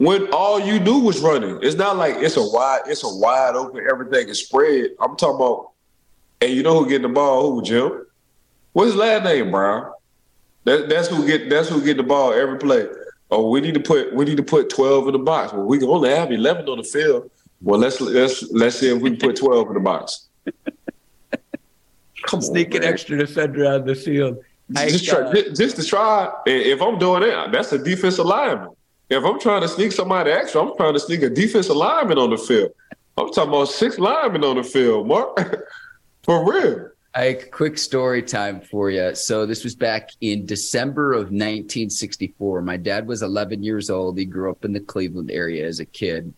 when 0.00 0.26
all 0.32 0.58
you 0.58 0.78
do 0.78 0.98
was 0.98 1.20
running. 1.20 1.58
It's 1.62 1.76
not 1.76 1.96
like 1.96 2.16
it's 2.16 2.36
a 2.36 2.42
wide, 2.42 2.82
it's 2.86 3.04
a 3.04 3.08
wide 3.08 3.54
open, 3.54 3.86
everything 3.90 4.28
is 4.28 4.44
spread. 4.44 4.90
I'm 5.00 5.16
talking 5.16 5.36
about, 5.36 5.70
and 6.40 6.52
you 6.52 6.62
know 6.62 6.82
who 6.82 6.88
getting 6.88 7.02
the 7.02 7.14
ball? 7.14 7.52
Who, 7.52 7.62
Jim? 7.62 8.06
What's 8.72 8.92
his 8.92 8.96
last 8.96 9.24
name, 9.24 9.50
Brown? 9.50 9.92
That, 10.64 10.88
that's 10.88 11.08
who 11.08 11.26
get 11.26 11.48
that's 11.48 11.68
who 11.68 11.82
get 11.82 11.96
the 11.96 12.02
ball 12.02 12.32
every 12.32 12.58
play 12.58 12.86
oh, 13.30 13.48
we 13.50 13.60
need 13.60 13.74
to 13.74 13.80
put 13.80 14.12
we 14.14 14.24
need 14.24 14.36
to 14.36 14.42
put 14.42 14.70
twelve 14.70 15.06
in 15.06 15.12
the 15.12 15.18
box. 15.18 15.52
Well, 15.52 15.64
we 15.64 15.78
can 15.78 15.88
only 15.88 16.10
have 16.10 16.30
eleven 16.32 16.68
on 16.68 16.78
the 16.78 16.84
field. 16.84 17.30
Well, 17.62 17.78
let's 17.78 18.00
let's 18.00 18.50
let's 18.50 18.78
see 18.78 18.94
if 18.94 19.00
we 19.00 19.10
can 19.10 19.18
put 19.18 19.36
twelve 19.36 19.68
in 19.68 19.74
the 19.74 19.80
box. 19.80 20.26
Come 22.26 22.42
Sneak 22.42 22.74
on, 22.74 22.82
an 22.82 22.84
extra 22.84 23.16
defender 23.16 23.66
on 23.66 23.86
the 23.86 23.94
field. 23.94 24.44
Just, 24.72 25.06
try, 25.06 25.32
just, 25.32 25.56
just 25.56 25.76
to 25.76 25.84
try. 25.84 26.32
If 26.46 26.80
I'm 26.80 26.98
doing 26.98 27.22
it, 27.24 27.52
that's 27.52 27.72
a 27.72 27.78
defensive 27.78 28.26
lineman. 28.26 28.70
If 29.10 29.24
I'm 29.24 29.40
trying 29.40 29.62
to 29.62 29.68
sneak 29.68 29.90
somebody 29.90 30.30
extra, 30.30 30.62
I'm 30.62 30.76
trying 30.76 30.94
to 30.94 31.00
sneak 31.00 31.22
a 31.22 31.30
defensive 31.30 31.74
lineman 31.74 32.16
on 32.16 32.30
the 32.30 32.38
field. 32.38 32.70
I'm 33.18 33.30
talking 33.32 33.50
about 33.50 33.68
six 33.68 33.98
linemen 33.98 34.44
on 34.44 34.56
the 34.56 34.62
field, 34.62 35.08
Mark. 35.08 35.68
For 36.22 36.48
real. 36.48 36.90
Ike, 37.12 37.50
quick 37.50 37.76
story 37.76 38.22
time 38.22 38.60
for 38.60 38.88
you. 38.88 39.16
So 39.16 39.44
this 39.44 39.64
was 39.64 39.74
back 39.74 40.10
in 40.20 40.46
December 40.46 41.12
of 41.12 41.32
1964. 41.32 42.62
My 42.62 42.76
dad 42.76 43.08
was 43.08 43.22
11 43.22 43.64
years 43.64 43.90
old. 43.90 44.16
He 44.16 44.24
grew 44.24 44.48
up 44.48 44.64
in 44.64 44.72
the 44.72 44.78
Cleveland 44.78 45.28
area 45.28 45.66
as 45.66 45.80
a 45.80 45.84
kid, 45.84 46.32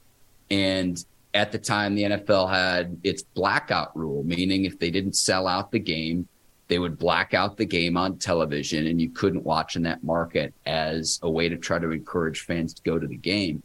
and 0.51 1.05
at 1.35 1.53
the 1.53 1.59
time, 1.59 1.95
the 1.95 2.05
NFL 2.05 2.51
had 2.51 2.99
its 3.05 3.23
blackout 3.23 3.95
rule, 3.97 4.23
meaning 4.23 4.65
if 4.65 4.79
they 4.79 4.91
didn't 4.91 5.17
sell 5.17 5.47
out 5.47 5.73
the 5.73 5.79
game, 5.79 6.29
they 6.73 6.79
would 6.79 6.99
black 6.99 7.35
out 7.35 7.59
the 7.59 7.67
game 7.67 7.99
on 7.99 8.17
television, 8.17 8.87
and 8.87 8.99
you 8.99 9.11
couldn't 9.11 9.45
watch 9.45 9.77
in 9.77 9.83
that 9.83 10.03
market 10.03 10.55
as 10.65 11.21
a 11.23 11.29
way 11.29 11.47
to 11.47 11.59
try 11.59 11.79
to 11.79 11.91
encourage 11.91 12.47
fans 12.47 12.73
to 12.73 12.81
go 12.83 12.99
to 12.99 13.07
the 13.07 13.15
game. 13.15 13.63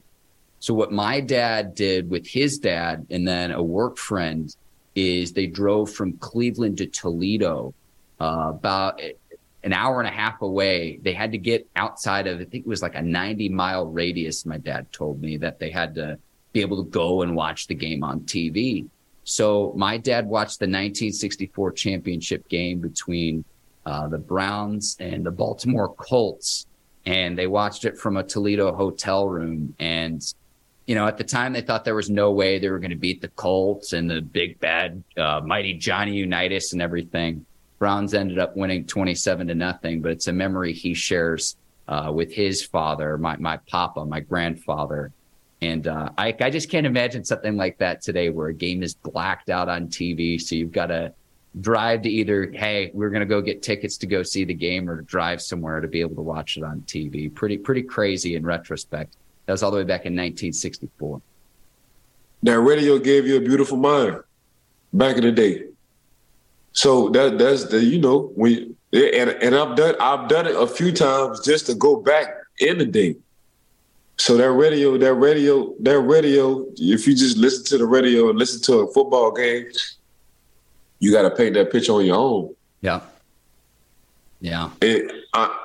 So 0.60 0.74
what 0.74 0.91
my 0.91 1.22
dad 1.22 1.74
did 1.74 2.10
with 2.10 2.28
his 2.28 2.60
dad 2.60 3.08
and 3.10 3.26
then 3.26 3.52
a 3.52 3.63
work 3.63 3.98
friend 3.98 4.54
is 4.93 5.32
they 5.32 5.48
drove 5.48 5.89
from 5.89 6.17
Cleveland 6.17 6.80
to 6.80 6.88
Toledo, 6.88 7.74
uh, 8.20 8.48
about 8.50 9.00
an 9.63 9.72
hour 9.72 10.02
and 10.02 10.10
a 10.10 10.12
half 10.12 10.41
away. 10.41 11.00
They 11.02 11.13
had 11.13 11.32
to 11.32 11.38
get 11.38 11.65
outside 11.78 12.28
of, 12.28 12.41
I 12.41 12.43
think 12.43 12.65
it 12.65 12.67
was 12.67 12.82
like 12.82 12.96
a 12.96 13.02
90 13.02 13.48
mile 13.48 13.86
radius. 13.86 14.46
My 14.46 14.58
dad 14.58 14.91
told 14.91 15.22
me 15.22 15.38
that 15.38 15.60
they 15.60 15.70
had 15.70 15.96
to 15.96 16.20
be 16.52 16.60
able 16.60 16.84
to 16.84 16.89
go 16.89 17.22
and 17.22 17.38
watch 17.38 17.67
the 17.67 17.76
game 17.76 18.04
on 18.04 18.20
TV. 18.22 18.89
So 19.29 19.73
my 19.75 19.97
dad 19.97 20.25
watched 20.25 20.59
the 20.59 20.67
1964 20.67 21.73
championship 21.73 22.47
game 22.47 22.79
between 22.79 23.43
uh, 23.85 24.07
the 24.07 24.17
Browns 24.17 24.95
and 25.01 25.25
the 25.25 25.31
Baltimore 25.31 25.93
Colts, 25.95 26.65
and 27.05 27.37
they 27.37 27.45
watched 27.45 27.83
it 27.83 27.97
from 27.97 28.15
a 28.15 28.23
Toledo 28.23 28.73
hotel 28.73 29.27
room. 29.27 29.75
And 29.79 30.21
you 30.85 30.95
know, 30.95 31.05
at 31.07 31.17
the 31.17 31.25
time 31.25 31.51
they 31.51 31.59
thought 31.59 31.83
there 31.83 31.93
was 31.93 32.09
no 32.09 32.31
way 32.31 32.57
they 32.57 32.69
were 32.69 32.79
going 32.79 32.91
to 32.91 32.95
beat 32.95 33.19
the 33.19 33.27
Colts 33.27 33.91
and 33.91 34.09
the 34.09 34.21
big 34.21 34.61
bad 34.61 35.03
uh, 35.17 35.41
mighty 35.43 35.73
Johnny 35.73 36.15
Unitas 36.15 36.71
and 36.71 36.81
everything. 36.81 37.45
Browns 37.79 38.13
ended 38.13 38.39
up 38.39 38.55
winning 38.55 38.85
27 38.85 39.47
to 39.47 39.55
nothing, 39.55 40.01
but 40.01 40.11
it's 40.11 40.27
a 40.27 40.33
memory 40.33 40.71
he 40.71 40.93
shares 40.93 41.57
uh, 41.89 42.13
with 42.15 42.31
his 42.31 42.63
father, 42.63 43.17
my, 43.17 43.35
my 43.35 43.57
papa, 43.69 44.05
my 44.05 44.21
grandfather. 44.21 45.11
And 45.62 45.88
uh, 45.88 46.10
I, 46.17 46.36
I 46.39 46.50
just 46.50 46.70
can't 46.70 46.86
imagine 46.86 47.24
something 47.24 47.58
like 47.58 47.78
that 47.80 48.02
today 48.02 48.30
where 48.30 48.48
a 48.48 48.54
game 48.54 48.84
is 48.84 48.93
blacked 48.93 49.50
out 49.50 49.70
on 49.70 49.88
TV. 49.88 50.39
So 50.39 50.56
you've 50.56 50.72
got 50.72 50.88
to 50.88 51.13
drive 51.62 52.04
to 52.04 52.10
either, 52.10 52.52
hey, 52.52 52.91
we're 52.93 53.10
going 53.10 53.22
to 53.22 53.26
go 53.26 53.41
get 53.41 53.63
tickets 53.63 53.98
to 53.98 54.08
go 54.08 54.22
see 54.22 54.46
the 54.46 54.54
game 54.54 54.89
or 54.89 55.02
drive 55.02 55.41
somewhere 55.41 55.82
to 55.82 55.88
be 55.88 56.02
able 56.02 56.15
to 56.15 56.22
watch 56.22 56.58
it 56.58 56.63
on 56.63 56.82
TV. 56.82 57.34
Pretty, 57.34 57.58
pretty 57.58 57.82
crazy 57.82 58.36
in 58.36 58.46
retrospect. 58.46 59.15
That 59.46 59.54
was 59.54 59.63
all 59.63 59.72
the 59.72 59.78
way 59.78 59.84
back 59.84 60.06
in 60.06 60.13
1964. 60.13 61.22
That 62.43 62.60
radio 62.60 63.00
gave 63.00 63.26
you 63.26 63.38
a 63.38 63.41
beautiful 63.41 63.78
mind 63.78 64.22
back 64.93 65.17
in 65.17 65.24
the 65.24 65.32
day. 65.32 65.63
So 66.74 67.10
that 67.10 67.39
that's 67.39 67.65
the 67.65 67.84
you 67.84 68.00
know 68.00 68.32
when 68.36 68.76
and 68.93 69.30
and 69.32 69.56
I've 69.56 69.76
done 69.76 69.96
I've 70.00 70.30
done 70.30 70.46
it 70.46 70.56
a 70.56 70.67
few 70.67 70.91
times 70.91 71.43
just 71.43 71.65
to 71.65 71.74
go 71.74 72.00
back 72.00 72.28
in 72.60 72.78
the 72.78 72.86
day. 72.86 73.15
So 74.17 74.36
that 74.38 74.51
radio, 74.51 74.97
that 74.97 75.13
radio, 75.13 75.73
that 75.82 75.99
radio, 75.99 76.65
if 76.75 77.08
you 77.08 77.15
just 77.15 77.38
listen 77.38 77.63
to 77.65 77.77
the 77.77 77.86
radio 77.86 78.30
and 78.30 78.39
listen 78.39 78.62
to 78.63 78.80
a 78.80 78.93
football 78.93 79.32
game, 79.32 79.67
you 80.99 81.12
got 81.12 81.23
to 81.23 81.30
paint 81.30 81.53
that 81.53 81.71
picture 81.71 81.93
on 81.93 82.06
your 82.06 82.17
own. 82.17 82.56
Yeah. 82.82 83.01
Yeah. 84.41 84.69
It, 84.82 85.12
I, 85.34 85.56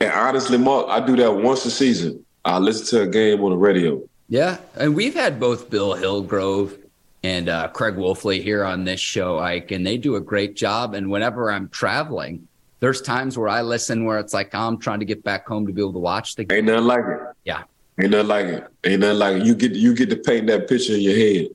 and 0.00 0.12
honestly, 0.12 0.58
Mark, 0.58 0.86
I 0.88 1.04
do 1.04 1.16
that 1.16 1.32
once 1.32 1.64
a 1.64 1.70
season. 1.70 2.24
I 2.44 2.58
listen 2.58 2.86
to 2.98 3.02
a 3.02 3.06
game 3.06 3.42
on 3.42 3.50
the 3.50 3.56
radio. 3.56 4.02
Yeah, 4.28 4.58
and 4.76 4.94
we've 4.94 5.14
had 5.14 5.40
both 5.40 5.70
Bill 5.70 5.94
Hillgrove 5.94 6.78
and 7.22 7.48
uh, 7.48 7.68
Craig 7.68 7.94
Wolfley 7.94 8.42
here 8.42 8.64
on 8.64 8.84
this 8.84 9.00
show, 9.00 9.38
Ike, 9.38 9.70
and 9.70 9.86
they 9.86 9.98
do 9.98 10.16
a 10.16 10.20
great 10.20 10.54
job. 10.56 10.94
And 10.94 11.10
whenever 11.10 11.50
I'm 11.50 11.68
traveling, 11.68 12.47
there's 12.80 13.00
times 13.02 13.36
where 13.36 13.48
I 13.48 13.62
listen 13.62 14.04
where 14.04 14.18
it's 14.18 14.32
like 14.32 14.54
I'm 14.54 14.78
trying 14.78 15.00
to 15.00 15.04
get 15.04 15.24
back 15.24 15.46
home 15.46 15.66
to 15.66 15.72
be 15.72 15.80
able 15.80 15.94
to 15.94 15.98
watch 15.98 16.36
the 16.36 16.44
game. 16.44 16.58
Ain't 16.58 16.66
nothing 16.66 16.84
like 16.86 17.04
it. 17.06 17.20
Yeah. 17.44 17.62
Ain't 18.00 18.10
nothing 18.10 18.28
like 18.28 18.46
it. 18.46 18.66
Ain't 18.84 19.00
nothing 19.00 19.18
like 19.18 19.36
it. 19.36 19.46
You 19.46 19.54
get 19.54 19.72
you 19.72 19.94
get 19.94 20.10
to 20.10 20.16
paint 20.16 20.46
that 20.46 20.68
picture 20.68 20.94
in 20.94 21.00
your 21.00 21.16
head, 21.16 21.48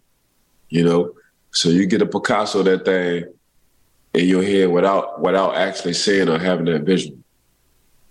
you 0.69 0.83
know. 0.83 1.13
So 1.51 1.69
you 1.69 1.85
get 1.85 2.01
a 2.01 2.05
Picasso 2.05 2.63
that 2.63 2.83
thing 2.83 3.25
in 4.13 4.27
your 4.27 4.43
head 4.43 4.69
without 4.69 5.21
without 5.21 5.55
actually 5.55 5.93
seeing 5.93 6.27
or 6.27 6.37
having 6.37 6.65
that 6.65 6.83
vision. 6.83 7.23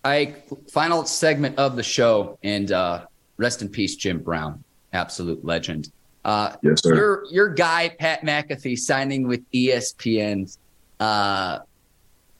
I 0.04 0.36
final 0.70 1.04
segment 1.04 1.58
of 1.58 1.76
the 1.76 1.82
show, 1.82 2.38
and 2.42 2.72
uh, 2.72 3.04
rest 3.36 3.62
in 3.62 3.68
peace, 3.68 3.96
Jim 3.96 4.18
Brown, 4.18 4.64
absolute 4.92 5.44
legend. 5.44 5.92
Uh, 6.24 6.54
yes, 6.62 6.82
sir. 6.82 6.94
Your 6.94 7.24
your 7.30 7.48
guy 7.50 7.90
Pat 7.90 8.22
McAfee 8.22 8.78
signing 8.78 9.28
with 9.28 9.42
ESPN. 9.52 10.56
Uh, 10.98 11.58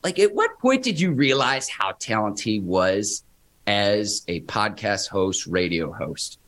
like, 0.03 0.19
at 0.19 0.33
what 0.33 0.59
point 0.59 0.83
did 0.83 0.99
you 0.99 1.11
realize 1.11 1.69
how 1.69 1.93
talented 1.93 2.43
he 2.43 2.59
was 2.59 3.23
as 3.65 4.23
a 4.27 4.41
podcast 4.41 5.07
host, 5.07 5.47
radio 5.47 5.91
host? 5.91 6.39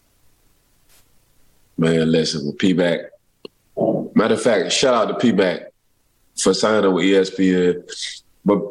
Man, 1.78 2.12
listen, 2.12 2.46
with 2.46 2.58
P-Mac. 2.58 3.00
Matter 4.14 4.34
of 4.34 4.42
fact, 4.42 4.72
shout 4.72 4.94
out 4.94 5.08
to 5.08 5.16
P-Mac 5.16 5.72
for 6.38 6.54
signing 6.54 6.94
with 6.94 7.06
ESPN. 7.06 7.84
But 8.44 8.62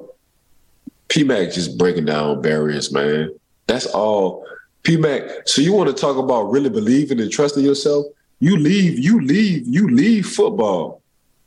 P-Mac 1.08 1.52
just 1.52 1.78
breaking 1.78 2.06
down 2.06 2.42
barriers, 2.42 2.92
man. 2.92 3.30
That's 3.66 3.86
all. 3.86 4.46
P-Mac, 4.82 5.48
so 5.48 5.62
you 5.62 5.72
want 5.72 5.88
to 5.88 5.98
talk 5.98 6.18
about 6.18 6.50
really 6.50 6.68
believing 6.68 7.20
and 7.20 7.30
trusting 7.30 7.64
yourself? 7.64 8.04
You 8.40 8.58
leave, 8.58 8.98
you 8.98 9.22
leave, 9.22 9.66
you 9.66 9.88
leave 9.88 10.26
football 10.26 11.00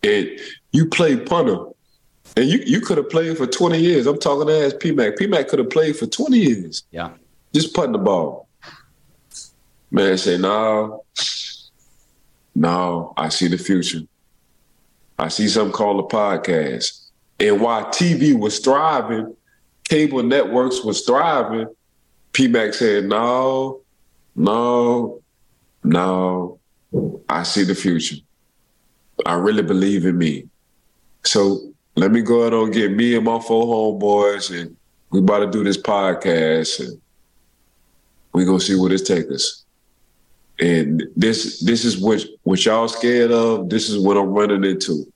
and 0.04 0.28
you 0.72 0.88
play 0.88 1.18
punter 1.18 1.58
and 2.36 2.46
you, 2.48 2.60
you 2.66 2.82
could 2.82 2.98
have 2.98 3.10
played 3.10 3.38
for 3.38 3.48
20 3.48 3.80
years. 3.80 4.06
I'm 4.06 4.20
talking 4.20 4.48
to 4.48 4.54
as 4.54 4.74
PMAC. 4.74 5.18
PMAC 5.18 5.48
could 5.48 5.60
have 5.60 5.70
played 5.70 5.96
for 5.96 6.06
20 6.06 6.38
years. 6.38 6.84
Yeah. 6.92 7.12
Just 7.54 7.74
putting 7.74 7.94
the 7.94 7.98
ball. 7.98 8.48
Man, 9.90 10.18
say, 10.18 10.38
no, 10.38 11.04
no, 12.54 13.14
I 13.16 13.30
see 13.30 13.48
the 13.48 13.58
future. 13.58 14.02
I 15.18 15.30
see 15.30 15.48
something 15.48 15.74
called 15.74 16.00
a 16.00 16.16
podcast. 16.16 17.08
And 17.40 17.62
while 17.62 17.86
TV 17.86 18.38
was 18.38 18.60
thriving, 18.60 19.36
cable 19.86 20.24
networks 20.24 20.84
was 20.84 21.02
thriving, 21.06 21.68
PMAC 22.34 22.74
said, 22.76 23.06
no, 23.06 23.82
no, 24.36 25.22
no, 25.84 26.60
I 27.30 27.44
see 27.44 27.64
the 27.64 27.76
future. 27.76 28.18
I 29.26 29.34
really 29.34 29.64
believe 29.64 30.06
in 30.06 30.18
me. 30.18 30.48
So 31.24 31.67
let 31.98 32.12
me 32.12 32.22
go 32.22 32.42
ahead 32.42 32.54
and 32.54 32.72
get 32.72 32.92
me 32.92 33.16
and 33.16 33.26
my 33.26 33.40
four 33.40 33.66
homeboys, 33.66 34.58
and 34.58 34.78
we 35.10 35.20
about 35.20 35.40
to 35.40 35.50
do 35.50 35.64
this 35.64 35.78
podcast, 35.78 36.80
and 36.80 37.02
we 38.34 38.46
gonna 38.46 38.60
see 38.60 38.76
where 38.76 38.90
this 38.90 39.02
takes 39.02 39.32
us. 39.32 39.66
And 40.60 41.04
this 41.16 41.60
this 41.62 41.84
is 41.84 41.98
what 41.98 42.24
what 42.44 42.64
y'all 42.64 42.88
scared 42.88 43.32
of. 43.32 43.70
This 43.70 43.90
is 43.90 43.98
what 43.98 44.16
I'm 44.16 44.30
running 44.30 44.64
into. 44.64 45.12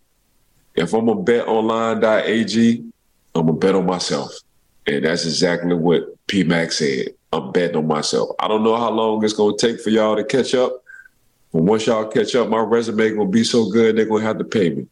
If 0.73 0.93
I'm 0.93 1.07
a 1.07 1.15
bet 1.15 1.47
online.ag, 1.47 2.83
I'm 3.35 3.45
gonna 3.45 3.53
bet 3.53 3.75
on 3.75 3.85
myself, 3.85 4.33
and 4.87 5.05
that's 5.05 5.25
exactly 5.25 5.75
what 5.75 6.03
P 6.25 6.43
PMAC 6.43 6.71
said. 6.73 7.13
I'm 7.31 7.51
betting 7.51 7.77
on 7.77 7.87
myself. 7.87 8.29
I 8.39 8.47
don't 8.47 8.63
know 8.63 8.75
how 8.75 8.89
long 8.89 9.23
it's 9.23 9.33
gonna 9.33 9.55
take 9.55 9.79
for 9.81 9.91
y'all 9.91 10.15
to 10.15 10.23
catch 10.23 10.55
up, 10.55 10.83
but 11.53 11.61
once 11.61 11.85
y'all 11.85 12.07
catch 12.07 12.33
up, 12.33 12.49
my 12.49 12.59
resume 12.59 13.11
gonna 13.11 13.29
be 13.29 13.43
so 13.43 13.69
good 13.69 13.95
they're 13.95 14.05
gonna 14.05 14.23
have 14.23 14.39
to 14.39 14.43
pay 14.43 14.71
me. 14.71 14.87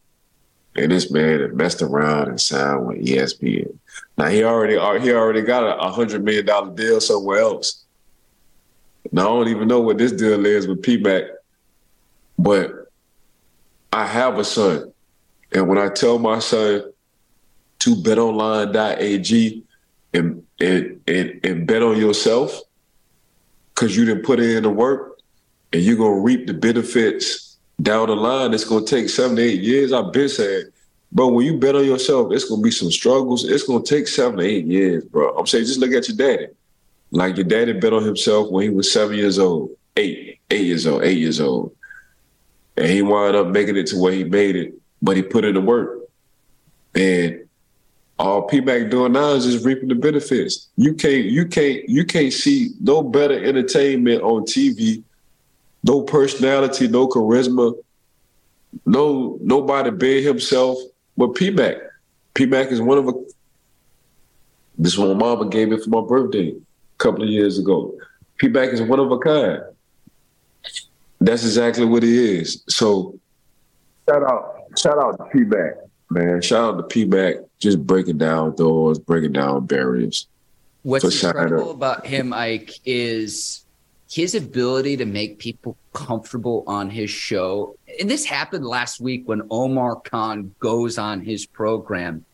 And 0.75 0.91
this 0.91 1.12
man 1.12 1.41
had 1.41 1.55
messed 1.55 1.82
around 1.82 2.29
and 2.29 2.39
signed 2.39 2.86
with 2.86 3.05
ESPN. 3.05 3.77
Now 4.17 4.27
he 4.27 4.43
already 4.43 4.77
uh, 4.77 4.99
he 4.99 5.12
already 5.12 5.41
got 5.41 5.63
a 5.63 5.91
hundred 5.91 6.23
million 6.23 6.45
dollar 6.45 6.73
deal 6.73 7.01
somewhere 7.01 7.39
else. 7.39 7.86
Now 9.12 9.21
I 9.21 9.25
don't 9.25 9.47
even 9.49 9.67
know 9.67 9.82
what 9.82 9.97
this 9.97 10.12
deal 10.12 10.45
is 10.45 10.67
with 10.67 10.82
PMAC, 10.82 11.29
but 12.38 12.91
I 13.91 14.05
have 14.05 14.38
a 14.38 14.43
son. 14.43 14.91
And 15.51 15.67
when 15.67 15.77
I 15.77 15.89
tell 15.89 16.19
my 16.19 16.39
son 16.39 16.91
to 17.79 17.95
betonline.ag 17.95 19.63
and 20.13 20.43
and 20.60 21.01
and, 21.08 21.39
and 21.43 21.67
bet 21.67 21.82
on 21.82 21.97
yourself, 21.97 22.62
because 23.73 23.97
you 23.97 24.05
didn't 24.05 24.23
put 24.23 24.39
in 24.39 24.63
the 24.63 24.69
work 24.69 25.19
and 25.73 25.82
you're 25.82 25.97
gonna 25.97 26.19
reap 26.19 26.47
the 26.47 26.53
benefits 26.53 27.48
down 27.81 28.07
the 28.07 28.15
line, 28.15 28.53
it's 28.53 28.65
gonna 28.65 28.85
take 28.85 29.09
seven 29.09 29.35
to 29.37 29.41
eight 29.41 29.61
years. 29.61 29.93
I've 29.93 30.11
been 30.11 30.29
saying, 30.29 30.65
bro, 31.11 31.29
when 31.29 31.45
you 31.45 31.57
bet 31.57 31.75
on 31.75 31.85
yourself, 31.85 32.31
it's 32.31 32.45
gonna 32.45 32.61
be 32.61 32.71
some 32.71 32.91
struggles. 32.91 33.47
It's 33.47 33.63
gonna 33.63 33.83
take 33.83 34.07
seven 34.07 34.39
to 34.39 34.45
eight 34.45 34.65
years, 34.65 35.03
bro. 35.05 35.35
I'm 35.37 35.47
saying, 35.47 35.65
just 35.65 35.79
look 35.79 35.91
at 35.91 36.07
your 36.07 36.17
daddy. 36.17 36.47
Like 37.11 37.37
your 37.37 37.45
daddy 37.45 37.73
bet 37.73 37.93
on 37.93 38.03
himself 38.03 38.51
when 38.51 38.63
he 38.63 38.69
was 38.69 38.91
seven 38.91 39.15
years 39.15 39.39
old, 39.39 39.71
eight, 39.97 40.39
eight 40.51 40.65
years 40.65 40.85
old, 40.85 41.03
eight 41.03 41.17
years 41.17 41.39
old, 41.39 41.75
and 42.77 42.87
he 42.87 43.01
wound 43.01 43.35
up 43.35 43.47
making 43.47 43.77
it 43.77 43.87
to 43.87 43.97
where 43.97 44.13
he 44.13 44.23
made 44.23 44.55
it, 44.55 44.73
but 45.01 45.17
he 45.17 45.23
put 45.23 45.45
in 45.45 45.55
the 45.55 45.61
work. 45.61 46.01
And 46.93 47.47
all 48.19 48.47
PMAC 48.47 48.91
doing 48.91 49.13
now 49.13 49.31
is 49.31 49.45
just 49.45 49.65
reaping 49.65 49.87
the 49.87 49.95
benefits. 49.95 50.67
You 50.75 50.93
can't, 50.93 51.25
you 51.25 51.45
can't, 51.45 51.87
you 51.87 52.05
can't 52.05 52.33
see 52.33 52.71
no 52.81 53.01
better 53.01 53.43
entertainment 53.43 54.21
on 54.21 54.43
TV 54.43 55.03
no 55.83 56.01
personality, 56.03 56.87
no 56.87 57.07
charisma, 57.07 57.73
no 58.85 59.37
nobody 59.41 59.91
being 59.91 60.23
himself 60.23 60.77
but 61.17 61.31
PMAC. 61.31 61.79
PMAC 62.35 62.71
is 62.71 62.81
one 62.81 62.97
of 62.97 63.07
a 63.07 63.13
this 64.77 64.97
one 64.97 65.17
mama 65.17 65.49
gave 65.49 65.69
me 65.69 65.77
for 65.77 65.89
my 65.89 66.01
birthday 66.01 66.51
a 66.51 66.97
couple 66.97 67.23
of 67.23 67.29
years 67.29 67.59
ago. 67.59 67.93
PMAC 68.41 68.73
is 68.73 68.81
one 68.81 68.99
of 68.99 69.11
a 69.11 69.17
kind. 69.19 69.61
That's 71.19 71.43
exactly 71.43 71.83
what 71.83 72.03
he 72.03 72.37
is. 72.37 72.63
So 72.69 73.19
shout 74.09 74.23
out, 74.23 74.63
shout 74.77 74.97
out 74.97 75.17
to 75.17 75.37
PMAC, 75.37 75.75
man. 76.09 76.41
Shout 76.41 76.75
out 76.75 76.89
to 76.89 77.05
PMAC, 77.05 77.45
just 77.59 77.85
breaking 77.85 78.17
down 78.17 78.55
doors, 78.55 78.99
breaking 78.99 79.33
down 79.33 79.65
barriers. 79.65 80.27
What's 80.83 81.23
incredible 81.23 81.71
about 81.71 82.05
him, 82.05 82.31
Ike, 82.31 82.79
is 82.85 83.65
his 84.12 84.34
ability 84.34 84.98
to 84.98 85.06
make 85.06 85.38
people 85.38 85.78
comfortable 85.93 86.63
on 86.65 86.89
his 86.89 87.10
show. 87.10 87.76
And 88.00 88.10
this 88.10 88.26
happened 88.26 88.65
last 88.65 89.00
week 89.00 89.28
when 89.28 89.43
Omar 89.52 89.98
Khan 89.98 90.54
goes 90.60 90.98
on 90.98 91.22
his 91.22 91.45
program 91.45 92.26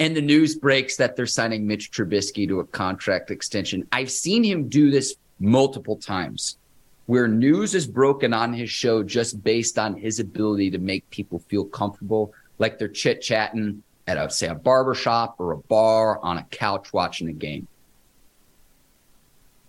and 0.00 0.14
the 0.14 0.20
news 0.20 0.56
breaks 0.56 0.96
that 0.96 1.16
they're 1.16 1.26
signing 1.26 1.66
Mitch 1.66 1.90
Trubisky 1.90 2.46
to 2.48 2.60
a 2.60 2.66
contract 2.66 3.30
extension. 3.30 3.86
I've 3.92 4.10
seen 4.10 4.44
him 4.44 4.68
do 4.68 4.90
this 4.90 5.14
multiple 5.40 5.96
times 5.96 6.58
where 7.06 7.28
news 7.28 7.74
is 7.74 7.86
broken 7.86 8.32
on 8.32 8.52
his 8.52 8.70
show 8.70 9.02
just 9.02 9.42
based 9.42 9.78
on 9.78 9.94
his 9.96 10.20
ability 10.20 10.70
to 10.70 10.78
make 10.78 11.08
people 11.10 11.38
feel 11.48 11.64
comfortable, 11.64 12.32
like 12.58 12.78
they're 12.78 12.88
chit 12.88 13.20
chatting 13.22 13.82
at 14.06 14.16
a, 14.16 14.28
say 14.30 14.48
a 14.48 14.54
barbershop 14.54 15.36
or 15.38 15.52
a 15.52 15.56
bar 15.56 16.18
on 16.22 16.38
a 16.38 16.44
couch 16.44 16.92
watching 16.92 17.28
a 17.28 17.32
game. 17.32 17.66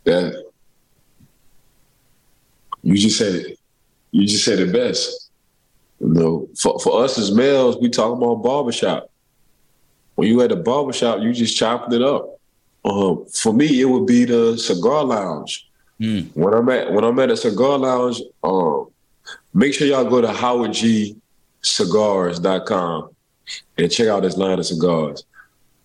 Yeah, 0.06 0.32
you 2.86 2.98
just 2.98 3.18
said 3.18 3.36
it. 3.36 3.60
You 4.12 4.28
just 4.28 4.46
said 4.46 4.60
it 4.60 4.72
best. 4.72 5.32
You 6.00 6.10
know, 6.10 6.48
for, 6.56 6.80
for 6.80 7.04
us 7.04 7.18
as 7.18 7.34
males, 7.34 7.78
we 7.82 7.90
talk 7.90 8.16
about 8.16 8.44
barbershop. 8.44 9.10
When 10.14 10.28
you 10.28 10.40
at 10.42 10.50
the 10.50 10.56
barbershop, 10.56 11.22
you 11.22 11.34
just 11.34 11.58
chopping 11.58 11.94
it 11.94 12.04
up. 12.04 12.40
Um, 12.86 13.26
for 13.26 13.52
me, 13.54 13.82
it 13.82 13.86
would 13.86 14.06
be 14.06 14.26
the 14.26 14.56
cigar 14.58 15.04
lounge. 15.04 15.68
Mm. 16.00 16.30
When 16.36 16.54
I'm 16.54 16.70
at 16.70 16.94
when 16.94 17.04
I'm 17.04 17.18
at 17.20 17.32
a 17.32 17.38
cigar 17.38 17.80
lounge, 17.80 18.22
um, 18.44 18.90
make 19.54 19.74
sure 19.74 19.88
y'all 19.88 20.06
go 20.06 20.22
to 20.22 20.28
howardgcigars.com 20.28 23.10
and 23.78 23.92
check 23.92 24.08
out 24.08 24.22
this 24.22 24.38
line 24.38 24.60
of 24.60 24.68
cigars. 24.68 25.26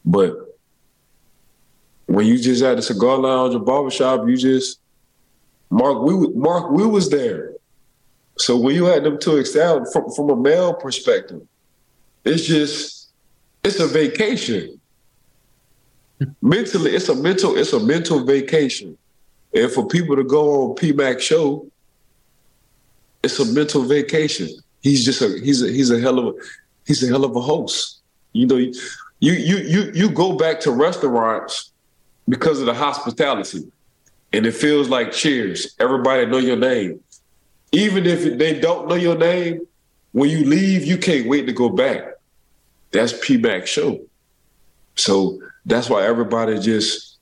But 0.05 0.37
when 2.07 2.27
you 2.27 2.39
just 2.39 2.63
at 2.63 2.79
a 2.79 2.83
cigar 2.83 3.17
lounge 3.17 3.55
or 3.55 3.61
barbershop, 3.61 4.29
you 4.29 4.37
just 4.37 4.81
Mark, 5.71 6.03
we 6.03 6.29
Mark, 6.29 6.71
we 6.71 6.87
was 6.87 7.11
there. 7.11 7.55
So 8.37 8.57
when 8.57 8.75
you 8.75 8.87
had 8.87 9.05
them 9.05 9.19
two 9.19 9.37
establish 9.37 9.93
from, 9.93 10.11
from 10.11 10.31
a 10.31 10.37
male 10.37 10.75
perspective, 10.75 11.43
it's 12.25 12.45
just 12.45 13.11
it's 13.63 13.79
a 13.79 13.87
vacation. 13.87 14.81
Mentally, 16.43 16.95
it's 16.95 17.09
a 17.09 17.15
mental, 17.15 17.57
it's 17.57 17.73
a 17.73 17.81
mental 17.81 18.25
vacation. 18.25 18.97
And 19.55 19.71
for 19.71 19.87
people 19.87 20.17
to 20.17 20.25
go 20.25 20.71
on 20.71 20.77
PMAC 20.77 21.21
show, 21.21 21.67
it's 23.23 23.39
a 23.39 23.53
mental 23.53 23.83
vacation. 23.83 24.49
He's 24.81 25.05
just 25.05 25.23
a 25.23 25.39
he's 25.43 25.63
a 25.63 25.71
he's 25.71 25.91
a 25.91 26.01
hell 26.01 26.19
of 26.19 26.35
a 26.35 26.39
he's 26.87 27.03
a 27.03 27.07
hell 27.07 27.25
of 27.25 27.37
a 27.37 27.41
host. 27.41 28.01
You 28.33 28.47
know, 28.47 28.57
you 28.57 28.73
you 29.21 29.57
you 29.59 29.91
you 29.95 30.11
go 30.11 30.37
back 30.37 30.61
to 30.61 30.71
restaurants 30.71 31.73
because 32.29 32.61
of 32.61 32.67
the 32.67 32.75
hospitality, 32.75 33.71
and 34.33 34.47
it 34.47 34.53
feels 34.53 34.88
like 34.88 35.12
cheers. 35.12 35.75
Everybody 35.79 36.27
know 36.27 36.38
your 36.38 36.57
name, 36.57 37.01
even 37.73 38.07
if 38.07 38.38
they 38.38 38.59
don't 38.59 38.88
know 38.88 38.95
your 38.95 39.16
name. 39.16 39.66
When 40.12 40.29
you 40.29 40.45
leave, 40.45 40.85
you 40.85 40.99
can't 40.99 41.29
wait 41.29 41.47
to 41.47 41.53
go 41.53 41.69
back. 41.69 42.03
That's 42.90 43.14
P-Mac 43.25 43.66
show. 43.66 44.01
So 44.97 45.40
that's 45.64 45.88
why 45.88 46.05
everybody 46.05 46.59
just 46.59 47.19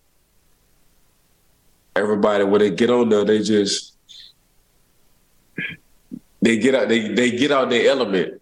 everybody 1.94 2.44
when 2.44 2.60
they 2.60 2.70
get 2.70 2.90
on 2.90 3.08
there, 3.08 3.24
they 3.24 3.42
just 3.42 3.94
they 6.40 6.58
get 6.58 6.74
out 6.74 6.88
they 6.88 7.08
they 7.08 7.30
get 7.30 7.52
out 7.52 7.70
their 7.70 7.90
element. 7.90 8.40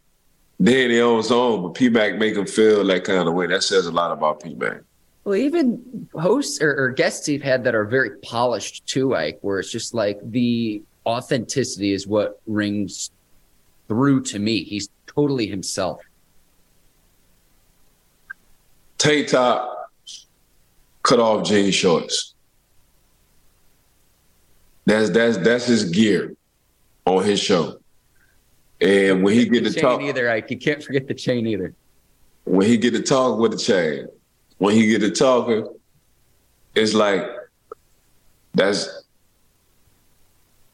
They're 0.59 0.85
in 0.87 0.92
their 0.92 1.05
own 1.05 1.22
zone, 1.22 1.62
but 1.62 1.74
P-Mac 1.74 2.16
make 2.16 2.35
them 2.35 2.46
feel 2.46 2.85
that 2.87 3.05
kind 3.05 3.29
of 3.29 3.35
way. 3.35 3.46
That 3.46 3.62
says 3.62 3.87
a 3.87 3.92
lot 3.92 4.12
about 4.12 4.42
P-Mac. 4.42 4.81
Well, 5.26 5.34
even 5.34 6.08
hosts 6.14 6.62
or, 6.62 6.84
or 6.84 6.90
guests 6.90 7.28
you've 7.28 7.42
had 7.42 7.64
that 7.64 7.74
are 7.74 7.84
very 7.84 8.10
polished 8.18 8.86
too, 8.86 9.10
like 9.10 9.40
where 9.40 9.58
it's 9.58 9.72
just 9.72 9.92
like 9.92 10.20
the 10.22 10.82
authenticity 11.04 11.92
is 11.92 12.06
what 12.06 12.40
rings 12.46 13.10
through 13.88 14.22
to 14.22 14.38
me. 14.38 14.62
He's 14.62 14.88
totally 15.08 15.48
himself. 15.48 16.00
Tank 18.98 19.26
top, 19.26 19.90
cut 21.02 21.18
off 21.18 21.44
jean 21.44 21.72
shorts. 21.72 22.34
That's 24.84 25.10
that's 25.10 25.38
that's 25.38 25.66
his 25.66 25.86
gear 25.86 26.36
on 27.04 27.24
his 27.24 27.40
show. 27.40 27.80
And 28.80 29.24
when 29.24 29.34
he 29.34 29.48
get 29.48 29.64
to 29.64 29.72
talk, 29.72 30.00
either 30.02 30.28
like 30.28 30.52
you 30.52 30.56
can't 30.56 30.84
forget 30.84 31.08
the 31.08 31.14
chain 31.14 31.48
either. 31.48 31.74
When 32.44 32.68
he 32.68 32.76
get 32.76 32.92
to 32.92 33.02
talk 33.02 33.40
with 33.40 33.50
the 33.50 33.58
chain, 33.58 34.06
when 34.59 34.75
he 34.75 34.87
get 34.88 35.01
to 35.01 35.11
talking, 35.11 35.66
it's 36.75 36.95
like 36.95 37.25
that's 38.55 39.05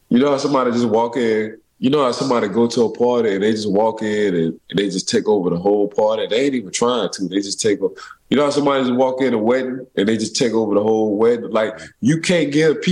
you 0.08 0.18
know 0.18 0.30
how 0.30 0.38
somebody 0.38 0.72
just 0.72 0.88
walk 0.88 1.16
in. 1.16 1.58
You 1.78 1.90
know 1.90 2.04
how 2.04 2.12
somebody 2.12 2.46
go 2.46 2.68
to 2.68 2.82
a 2.84 2.92
party 2.96 3.34
and 3.34 3.42
they 3.42 3.50
just 3.50 3.70
walk 3.70 4.02
in 4.02 4.34
and, 4.34 4.60
and 4.70 4.78
they 4.78 4.88
just 4.88 5.08
take 5.08 5.26
over 5.26 5.50
the 5.50 5.58
whole 5.58 5.88
party. 5.88 6.26
They 6.28 6.44
ain't 6.44 6.54
even 6.54 6.70
trying 6.70 7.10
to. 7.14 7.28
They 7.28 7.40
just 7.40 7.60
take 7.60 7.80
over. 7.80 7.94
You 8.28 8.36
know 8.36 8.44
how 8.44 8.50
somebody 8.50 8.84
just 8.84 8.94
walk 8.94 9.20
in 9.20 9.34
a 9.34 9.38
wedding 9.38 9.84
and 9.96 10.08
they 10.08 10.16
just 10.16 10.36
take 10.36 10.52
over 10.52 10.74
the 10.74 10.82
whole 10.82 11.16
wedding. 11.16 11.50
Like 11.50 11.80
you 12.00 12.20
can't 12.20 12.52
give 12.52 12.82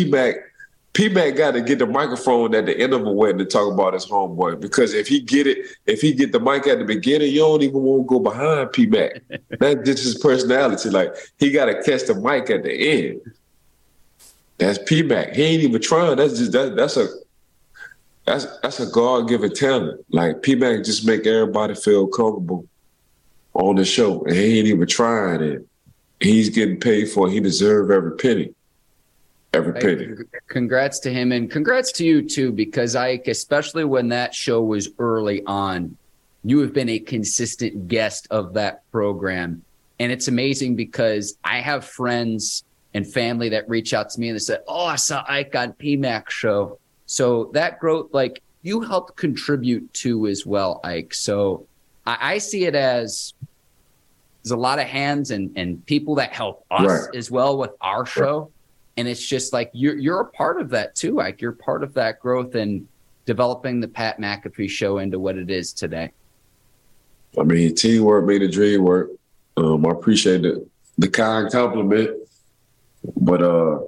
PMAC 0.93 1.13
P-Mac 1.13 1.37
got 1.37 1.53
to 1.53 1.61
get 1.61 1.79
the 1.79 1.87
microphone 1.87 2.55
at 2.55 2.67
the 2.67 2.77
end 2.77 2.93
of 2.93 3.07
a 3.07 3.13
wedding 3.13 3.39
to 3.39 3.45
talk 3.45 3.73
about 3.73 3.95
his 3.95 4.07
homeboy 4.07 4.61
because 4.61 4.93
if 4.93 5.07
he 5.07 5.21
get 5.21 5.47
it, 5.47 5.59
if 5.87 6.01
he 6.01 6.13
get 6.13 6.33
the 6.33 6.41
mic 6.41 6.67
at 6.67 6.79
the 6.79 6.85
beginning, 6.85 7.31
you 7.31 7.39
don't 7.39 7.63
even 7.63 7.81
want 7.81 8.03
to 8.03 8.07
go 8.09 8.19
behind 8.19 8.73
P-Mac. 8.73 9.23
That's 9.61 9.87
just 9.87 10.03
his 10.03 10.19
personality. 10.19 10.91
Like 10.91 11.15
he 11.39 11.53
got 11.53 11.67
to 11.67 11.81
catch 11.83 12.07
the 12.07 12.15
mic 12.15 12.51
at 12.51 12.65
the 12.65 12.73
end. 12.73 13.21
That's 14.59 14.79
P-Mac. 14.79 15.35
He 15.35 15.43
ain't 15.43 15.63
even 15.63 15.81
trying. 15.81 16.17
That's 16.17 16.39
just 16.39 16.53
that. 16.53 16.75
That's 16.75 16.97
a 16.97 17.07
that's 18.27 18.47
that's 18.61 18.81
a 18.81 18.87
God 18.87 19.29
given 19.29 19.55
talent. 19.55 20.05
Like 20.11 20.43
P-Mac 20.43 20.85
just 20.85 21.07
make 21.07 21.27
everybody 21.27 21.75
feel 21.75 22.09
comfortable 22.09 22.67
on 23.55 23.77
the 23.77 23.85
show, 23.85 24.23
and 24.25 24.35
he 24.35 24.59
ain't 24.59 24.69
even 24.69 24.87
trying 24.89 25.41
it. 25.41 25.67
He's 26.19 26.51
getting 26.51 26.81
paid 26.81 27.09
for. 27.11 27.29
It. 27.29 27.33
He 27.33 27.41
deserve 27.41 27.91
every 27.91 28.17
penny 28.17 28.55
every 29.53 29.73
penny. 29.75 30.09
Congrats 30.49 30.99
to 31.01 31.13
him 31.13 31.33
and 31.33 31.51
congrats 31.51 31.93
to 31.93 32.05
you 32.05 32.29
too, 32.29 32.53
because 32.53 32.97
Ike, 32.97 33.29
especially 33.29 33.85
when 33.85 34.09
that 34.09 34.35
show 34.35 34.63
was 34.63 34.91
early 34.99 35.43
on, 35.45 35.97
you 36.45 36.61
have 36.61 36.73
been 36.73 36.89
a 36.89 36.99
consistent 36.99 37.89
guest 37.89 38.27
of 38.31 38.55
that 38.55 38.91
program. 38.91 39.63
And 39.99 40.11
it's 40.11 40.29
amazing 40.29 40.77
because 40.77 41.37
I 41.45 41.61
have 41.61 41.85
friends 41.85 42.65
and 42.95 43.07
family 43.07 43.51
that 43.51 43.69
reach 43.69 43.93
out 43.93 44.11
to 44.11 44.21
me 44.21 44.29
and 44.29 44.37
they 44.37 44.41
say, 44.41 44.59
Oh, 44.67 44.87
I 44.87 44.97
saw 44.97 45.25
Ike 45.29 45.55
on 45.55 45.73
P-Mac 45.75 46.31
show. 46.31 46.79
So 47.07 47.51
that 47.53 47.79
growth, 47.79 48.09
like 48.13 48.43
you 48.63 48.81
helped 48.81 49.17
contribute 49.17 49.93
to 49.95 50.27
as 50.27 50.47
well, 50.47 50.81
Ike. 50.85 51.13
So 51.15 51.67
I, 52.07 52.35
I 52.35 52.39
see 52.39 52.65
it 52.65 52.75
as 52.75 53.35
there's 54.43 54.53
a 54.53 54.57
lot 54.57 54.79
of 54.79 54.87
hands 54.87 55.31
and, 55.31 55.53
and 55.57 55.85
people 55.85 56.15
that 56.17 56.33
help 56.33 56.65
us 56.71 56.87
right. 56.87 57.15
as 57.15 57.31
well 57.31 57.59
with 57.59 57.73
our 57.81 58.07
show. 58.07 58.51
And 59.01 59.09
it's 59.09 59.27
just 59.27 59.55
like 59.55 59.71
you're 59.73 59.97
you're 59.97 60.21
a 60.21 60.27
part 60.27 60.61
of 60.61 60.69
that 60.71 60.95
too. 60.95 61.15
Like 61.15 61.41
you're 61.41 61.53
part 61.53 61.83
of 61.83 61.95
that 61.95 62.21
growth 62.21 62.55
and 62.55 62.87
developing 63.25 63.81
the 63.81 63.89
Pat 63.89 64.19
McAfee 64.19 64.69
show 64.69 64.99
into 64.99 65.19
what 65.19 65.39
it 65.39 65.51
is 65.51 65.73
today. 65.73 66.13
I 67.39 67.45
mean, 67.45 67.75
teamwork 67.75 68.27
made 68.27 68.43
the 68.43 68.49
dream 68.49 68.83
work. 68.83 69.09
Um, 69.57 69.87
I 69.87 69.91
appreciate 69.93 70.43
the 70.43 70.69
the 70.99 71.09
kind 71.09 71.51
compliment, 71.51 72.11
but 73.17 73.41
uh, 73.43 73.79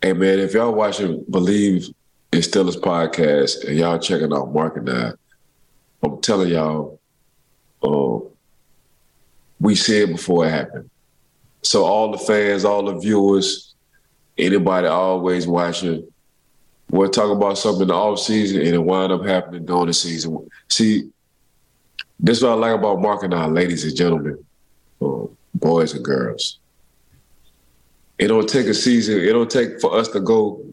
hey 0.00 0.12
man, 0.12 0.38
if 0.38 0.54
y'all 0.54 0.72
watching 0.72 1.24
Believe 1.28 1.88
it's 2.30 2.46
still 2.46 2.66
Steelers 2.66 2.80
podcast 2.80 3.66
and 3.66 3.76
y'all 3.76 3.98
checking 3.98 4.32
out 4.32 4.54
Mark 4.54 4.76
and 4.76 4.88
I, 4.88 5.10
I'm 6.04 6.20
telling 6.20 6.50
y'all, 6.50 7.00
uh, 7.82 8.20
we 9.58 9.74
said 9.74 10.10
before 10.10 10.46
it 10.46 10.50
happened. 10.50 10.88
So 11.66 11.84
all 11.84 12.12
the 12.12 12.18
fans, 12.18 12.64
all 12.64 12.84
the 12.84 12.96
viewers, 12.96 13.74
anybody 14.38 14.86
always 14.86 15.48
watching, 15.48 16.06
we'll 16.92 17.10
talk 17.10 17.36
about 17.36 17.58
something 17.58 17.82
in 17.82 17.88
the 17.88 17.94
off 17.94 18.20
season 18.20 18.60
and 18.60 18.72
it 18.72 18.78
wind 18.78 19.10
up 19.10 19.26
happening 19.26 19.66
during 19.66 19.86
the 19.86 19.92
season. 19.92 20.48
See, 20.68 21.10
this 22.20 22.38
is 22.38 22.44
what 22.44 22.52
I 22.52 22.54
like 22.54 22.78
about 22.78 23.00
Mark 23.02 23.24
and 23.24 23.34
I, 23.34 23.46
ladies 23.46 23.82
and 23.82 23.96
gentlemen, 23.96 24.44
uh, 25.02 25.24
boys 25.56 25.92
and 25.92 26.04
girls. 26.04 26.60
It 28.16 28.28
don't 28.28 28.48
take 28.48 28.68
a 28.68 28.74
season. 28.74 29.18
It 29.18 29.32
don't 29.32 29.50
take 29.50 29.80
for 29.80 29.98
us 29.98 30.06
to 30.10 30.20
go 30.20 30.64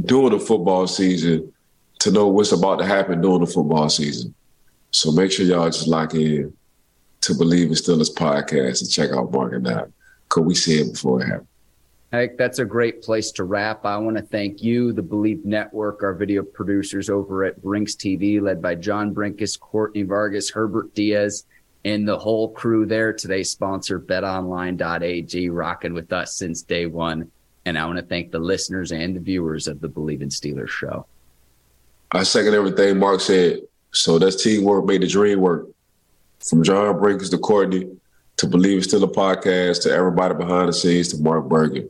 during 0.00 0.38
the 0.38 0.38
football 0.38 0.86
season 0.86 1.52
to 1.98 2.12
know 2.12 2.28
what's 2.28 2.52
about 2.52 2.76
to 2.76 2.86
happen 2.86 3.20
during 3.20 3.40
the 3.40 3.46
football 3.48 3.88
season. 3.88 4.32
So 4.92 5.10
make 5.10 5.32
sure 5.32 5.44
y'all 5.44 5.68
just 5.68 5.88
lock 5.88 6.14
in 6.14 6.52
to 7.22 7.32
Bleav 7.32 7.64
in 7.64 7.72
Steelers 7.72 8.14
podcast 8.14 8.82
and 8.82 8.90
check 8.90 9.10
out 9.10 9.32
Mark 9.32 9.52
and 9.52 9.66
I 9.66 9.82
because 10.28 10.44
we 10.44 10.54
see 10.54 10.80
it 10.80 10.92
before 10.92 11.22
it 11.22 11.26
happens. 11.26 11.48
Hank, 12.12 12.36
that's 12.38 12.60
a 12.60 12.64
great 12.64 13.02
place 13.02 13.32
to 13.32 13.44
wrap. 13.44 13.84
I 13.84 13.96
want 13.96 14.16
to 14.16 14.22
thank 14.22 14.62
you, 14.62 14.92
the 14.92 15.02
Bleav 15.02 15.44
Network, 15.44 16.02
our 16.02 16.14
video 16.14 16.42
producers 16.42 17.10
over 17.10 17.44
at 17.44 17.60
Brinks 17.60 17.94
TV, 17.94 18.40
led 18.40 18.62
by 18.62 18.76
John 18.76 19.12
Brinkus, 19.12 19.58
Courtney 19.58 20.02
Vargas, 20.02 20.50
Herbert 20.50 20.94
Diaz, 20.94 21.44
and 21.84 22.06
the 22.06 22.18
whole 22.18 22.50
crew 22.50 22.86
there. 22.86 23.12
Today's 23.12 23.50
sponsor, 23.50 23.98
betonline.ag, 23.98 25.50
rocking 25.50 25.94
with 25.94 26.12
us 26.12 26.36
since 26.36 26.62
day 26.62 26.86
one. 26.86 27.30
And 27.64 27.76
I 27.76 27.84
want 27.86 27.98
to 27.98 28.04
thank 28.04 28.30
the 28.30 28.38
listeners 28.38 28.92
and 28.92 29.16
the 29.16 29.20
viewers 29.20 29.66
of 29.66 29.80
the 29.80 29.88
Bleav 29.88 30.22
in 30.22 30.28
Steelers 30.28 30.68
show. 30.68 31.06
I 32.12 32.22
second 32.22 32.54
everything 32.54 32.98
Mark 32.98 33.20
said. 33.20 33.60
So 33.90 34.18
that's 34.18 34.42
teamwork 34.42 34.84
made 34.84 35.02
the 35.02 35.08
dream 35.08 35.40
work. 35.40 35.68
From 36.48 36.62
John 36.62 36.94
Brinkus 36.94 37.30
to 37.30 37.38
Courtney 37.38 37.90
to 38.36 38.46
Believe 38.46 38.78
It's 38.78 38.88
Still 38.88 39.04
a 39.04 39.08
Podcast, 39.08 39.82
to 39.82 39.92
everybody 39.92 40.34
behind 40.34 40.68
the 40.68 40.72
scenes, 40.72 41.08
to 41.08 41.22
Mark 41.22 41.46
Bergin, 41.46 41.88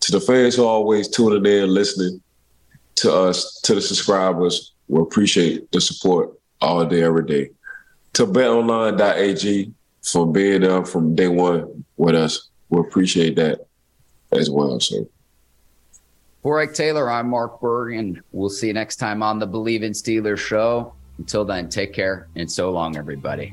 to 0.00 0.12
the 0.12 0.20
fans 0.20 0.56
who 0.56 0.64
always 0.64 1.08
tuning 1.08 1.46
in, 1.50 1.72
listening, 1.72 2.20
to 2.96 3.12
us, 3.12 3.60
to 3.62 3.74
the 3.74 3.80
subscribers. 3.80 4.72
We 4.88 5.00
appreciate 5.00 5.70
the 5.72 5.80
support 5.80 6.32
all 6.60 6.84
day, 6.84 7.02
every 7.02 7.24
day. 7.24 7.50
To 8.14 8.26
betonline.ag 8.26 9.72
for 10.02 10.26
being 10.26 10.62
there 10.62 10.84
from 10.84 11.14
day 11.14 11.28
one 11.28 11.84
with 11.96 12.14
us. 12.14 12.48
We 12.68 12.80
appreciate 12.80 13.36
that 13.36 13.66
as 14.32 14.50
well. 14.50 14.80
So. 14.80 15.08
For 16.42 16.60
Ike 16.60 16.74
Taylor, 16.74 17.10
I'm 17.10 17.28
Mark 17.28 17.60
Bergin. 17.60 18.20
We'll 18.32 18.48
see 18.48 18.68
you 18.68 18.72
next 18.72 18.96
time 18.96 19.22
on 19.22 19.38
the 19.38 19.46
Bleav 19.46 19.82
in 19.82 19.92
Steelers 19.92 20.38
show. 20.38 20.94
Until 21.18 21.44
then, 21.44 21.68
take 21.68 21.92
care 21.92 22.28
and 22.36 22.50
so 22.50 22.70
long, 22.70 22.96
everybody. 22.96 23.52